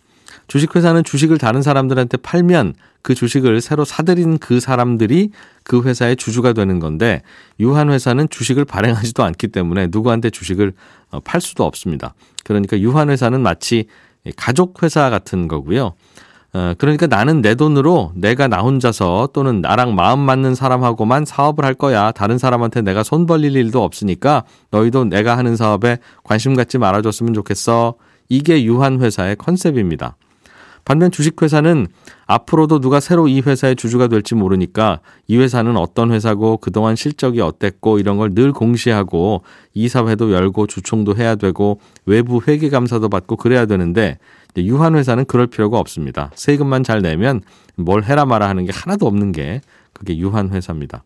주식회사는 0.51 1.05
주식을 1.05 1.39
다른 1.39 1.63
사람들한테 1.63 2.17
팔면 2.17 2.75
그 3.03 3.15
주식을 3.15 3.61
새로 3.61 3.85
사들인 3.85 4.39
그 4.39 4.59
사람들이 4.59 5.31
그 5.63 5.83
회사의 5.83 6.17
주주가 6.17 6.53
되는 6.53 6.81
건데 6.81 7.23
유한회사는 7.61 8.29
주식을 8.31 8.65
발행하지도 8.65 9.23
않기 9.23 9.49
때문에 9.49 9.87
누구한테 9.93 10.31
주식을 10.31 10.73
어, 11.13 11.21
팔 11.21 11.41
수도 11.41 11.65
없습니다. 11.65 12.15
그러니까 12.43 12.81
유한회사는 12.81 13.41
마치 13.41 13.87
가족회사 14.35 15.09
같은 15.09 15.47
거고요. 15.47 15.93
어, 16.53 16.75
그러니까 16.79 17.07
나는 17.07 17.43
내 17.43 17.55
돈으로 17.55 18.11
내가 18.17 18.49
나 18.49 18.59
혼자서 18.59 19.29
또는 19.33 19.61
나랑 19.61 19.95
마음 19.95 20.19
맞는 20.19 20.57
사람하고만 20.57 21.27
사업을 21.27 21.65
할 21.65 21.75
거야. 21.75 22.11
다른 22.11 22.39
사람한테 22.39 22.83
내가 22.83 23.05
손 23.05 23.27
벌릴 23.27 23.55
일도 23.55 23.85
없으니까 23.85 24.43
너희도 24.73 25.05
내가 25.05 25.39
하는 25.39 25.55
사업에 25.55 25.99
관심 26.25 26.57
갖지 26.57 26.77
말아줬으면 26.77 27.35
좋겠어. 27.35 27.95
이게 28.29 28.65
유한회사의 28.65 29.37
컨셉입니다. 29.37 30.17
반면 30.85 31.11
주식회사는 31.11 31.87
앞으로도 32.27 32.81
누가 32.81 33.01
새로 33.01 33.29
이 33.29 33.40
회사의 33.40 33.77
주주가 33.77 34.09
될지 34.09 34.35
모르니까 34.35 35.01
이 35.27 35.37
회사는 35.37 35.77
어떤 35.77 36.11
회사고 36.12 36.57
그동안 36.57 36.97
실적이 36.97 37.40
어땠고 37.43 37.99
이런 37.99 38.16
걸 38.16 38.31
늘 38.35 38.53
공시하고 38.53 39.43
이사회도 39.75 40.33
열고 40.33 40.66
주총도 40.66 41.16
해야 41.16 41.35
되고 41.35 41.81
외부 42.07 42.40
회계감사도 42.47 43.09
받고 43.09 43.37
그래야 43.37 43.66
되는데 43.66 44.19
유한회사는 44.57 45.27
그럴 45.27 45.47
필요가 45.47 45.79
없습니다. 45.79 46.31
세금만 46.35 46.83
잘 46.85 47.03
내면 47.03 47.40
뭘 47.77 48.05
해라 48.05 48.25
마라 48.25 48.49
하는 48.49 48.64
게 48.64 48.73
하나도 48.73 49.07
없는 49.07 49.33
게 49.33 49.61
그게 49.93 50.16
유한회사입니다. 50.16 51.05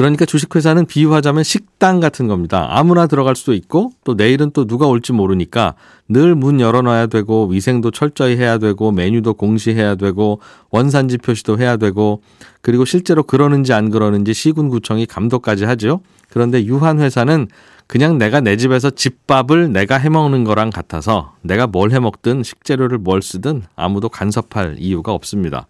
그러니까 0.00 0.24
주식회사는 0.24 0.86
비유하자면 0.86 1.44
식당 1.44 2.00
같은 2.00 2.26
겁니다. 2.26 2.66
아무나 2.70 3.06
들어갈 3.06 3.36
수도 3.36 3.52
있고 3.52 3.92
또 4.02 4.14
내일은 4.14 4.50
또 4.50 4.64
누가 4.64 4.86
올지 4.86 5.12
모르니까 5.12 5.74
늘 6.08 6.34
문 6.34 6.58
열어놔야 6.58 7.08
되고 7.08 7.46
위생도 7.48 7.90
철저히 7.90 8.38
해야 8.38 8.56
되고 8.56 8.92
메뉴도 8.92 9.34
공시해야 9.34 9.96
되고 9.96 10.40
원산지 10.70 11.18
표시도 11.18 11.58
해야 11.58 11.76
되고 11.76 12.22
그리고 12.62 12.86
실제로 12.86 13.22
그러는지 13.22 13.74
안 13.74 13.90
그러는지 13.90 14.32
시군구청이 14.32 15.04
감독까지 15.04 15.66
하죠. 15.66 16.00
그런데 16.30 16.64
유한회사는 16.64 17.48
그냥 17.86 18.16
내가 18.16 18.40
내 18.40 18.56
집에서 18.56 18.88
집밥을 18.88 19.70
내가 19.70 19.98
해먹는 19.98 20.44
거랑 20.44 20.70
같아서 20.70 21.34
내가 21.42 21.66
뭘 21.66 21.90
해먹든 21.90 22.42
식재료를 22.42 22.96
뭘 22.96 23.20
쓰든 23.20 23.64
아무도 23.76 24.08
간섭할 24.08 24.76
이유가 24.78 25.12
없습니다. 25.12 25.66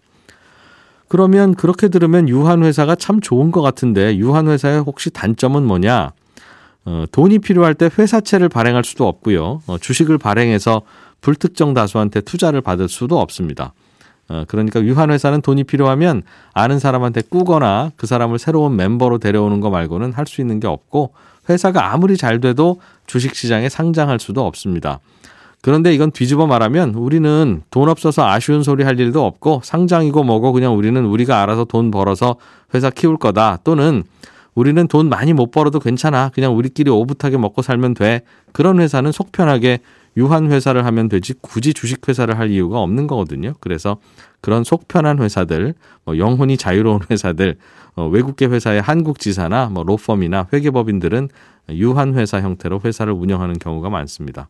그러면 1.11 1.55
그렇게 1.55 1.89
들으면 1.89 2.29
유한회사가 2.29 2.95
참 2.95 3.19
좋은 3.19 3.51
것 3.51 3.61
같은데 3.61 4.15
유한회사의 4.15 4.79
혹시 4.79 5.09
단점은 5.09 5.61
뭐냐? 5.65 6.13
어, 6.85 7.03
돈이 7.11 7.39
필요할 7.39 7.75
때 7.75 7.89
회사채를 7.99 8.47
발행할 8.47 8.85
수도 8.85 9.05
없고요. 9.09 9.61
어, 9.67 9.77
주식을 9.77 10.17
발행해서 10.17 10.83
불특정 11.19 11.73
다수한테 11.73 12.21
투자를 12.21 12.61
받을 12.61 12.87
수도 12.87 13.19
없습니다. 13.19 13.73
어, 14.29 14.45
그러니까 14.47 14.81
유한회사는 14.81 15.41
돈이 15.41 15.65
필요하면 15.65 16.23
아는 16.53 16.79
사람한테 16.79 17.23
꾸거나 17.29 17.91
그 17.97 18.07
사람을 18.07 18.39
새로운 18.39 18.77
멤버로 18.77 19.17
데려오는 19.17 19.59
거 19.59 19.69
말고는 19.69 20.13
할 20.13 20.25
수 20.27 20.39
있는 20.39 20.61
게 20.61 20.67
없고 20.67 21.11
회사가 21.49 21.91
아무리 21.91 22.15
잘 22.15 22.39
돼도 22.39 22.79
주식시장에 23.07 23.67
상장할 23.67 24.17
수도 24.21 24.45
없습니다. 24.45 25.01
그런데 25.61 25.93
이건 25.93 26.11
뒤집어 26.11 26.47
말하면 26.47 26.95
우리는 26.95 27.61
돈 27.69 27.87
없어서 27.87 28.27
아쉬운 28.27 28.63
소리 28.63 28.83
할 28.83 28.99
일도 28.99 29.23
없고 29.25 29.61
상장이고 29.63 30.23
뭐고 30.23 30.53
그냥 30.53 30.75
우리는 30.75 31.05
우리가 31.05 31.41
알아서 31.41 31.65
돈 31.65 31.91
벌어서 31.91 32.37
회사 32.73 32.89
키울 32.89 33.17
거다. 33.17 33.59
또는 33.63 34.03
우리는 34.55 34.85
돈 34.87 35.07
많이 35.07 35.33
못 35.33 35.51
벌어도 35.51 35.79
괜찮아. 35.79 36.29
그냥 36.29 36.57
우리끼리 36.57 36.89
오붓하게 36.89 37.37
먹고 37.37 37.61
살면 37.61 37.93
돼. 37.93 38.21
그런 38.51 38.79
회사는 38.79 39.11
속 39.11 39.31
편하게 39.31 39.79
유한 40.17 40.51
회사를 40.51 40.85
하면 40.85 41.07
되지 41.07 41.33
굳이 41.39 41.73
주식 41.73 42.07
회사를 42.09 42.37
할 42.37 42.49
이유가 42.51 42.79
없는 42.79 43.07
거거든요. 43.07 43.53
그래서 43.61 43.97
그런 44.41 44.63
속 44.63 44.87
편한 44.87 45.19
회사들, 45.19 45.73
뭐 46.03 46.17
영혼이 46.17 46.57
자유로운 46.57 47.01
회사들, 47.09 47.57
어, 47.95 48.07
외국계 48.07 48.47
회사의 48.47 48.81
한국 48.81 49.19
지사나 49.19 49.67
뭐 49.67 49.83
로펌이나 49.83 50.47
회계법인들은 50.51 51.29
유한 51.69 52.15
회사 52.15 52.41
형태로 52.41 52.81
회사를 52.83 53.13
운영하는 53.13 53.57
경우가 53.59 53.89
많습니다. 53.89 54.49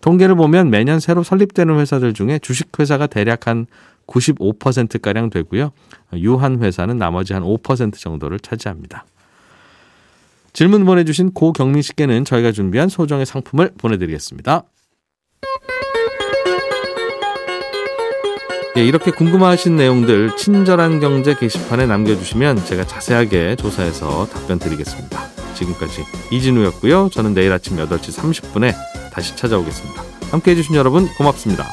통계를 0.00 0.34
보면 0.34 0.70
매년 0.70 1.00
새로 1.00 1.22
설립되는 1.22 1.78
회사들 1.78 2.14
중에 2.14 2.38
주식회사가 2.40 3.06
대략 3.06 3.46
한 3.46 3.66
95%가량 4.06 5.30
되고요. 5.30 5.72
유한 6.14 6.62
회사는 6.62 6.98
나머지 6.98 7.32
한 7.32 7.42
5% 7.42 7.94
정도를 7.94 8.38
차지합니다. 8.40 9.04
질문 10.52 10.84
보내주신 10.84 11.32
고경민 11.32 11.82
씨께는 11.82 12.24
저희가 12.24 12.52
준비한 12.52 12.88
소정의 12.88 13.26
상품을 13.26 13.72
보내드리겠습니다. 13.78 14.62
예, 18.76 18.84
이렇게 18.84 19.12
궁금하신 19.12 19.76
내용들 19.76 20.36
친절한 20.36 20.98
경제 20.98 21.34
게시판에 21.34 21.86
남겨주시면 21.86 22.64
제가 22.64 22.84
자세하게 22.84 23.56
조사해서 23.56 24.26
답변 24.26 24.58
드리겠습니다. 24.58 25.28
지금까지 25.54 26.02
이진우였고요. 26.32 27.08
저는 27.10 27.34
내일 27.34 27.52
아침 27.52 27.76
8시 27.76 28.12
30분에 28.12 28.74
다시 29.14 29.36
찾아오겠습니다. 29.36 30.02
함께 30.32 30.50
해주신 30.50 30.74
여러분 30.74 31.06
고맙습니다. 31.14 31.64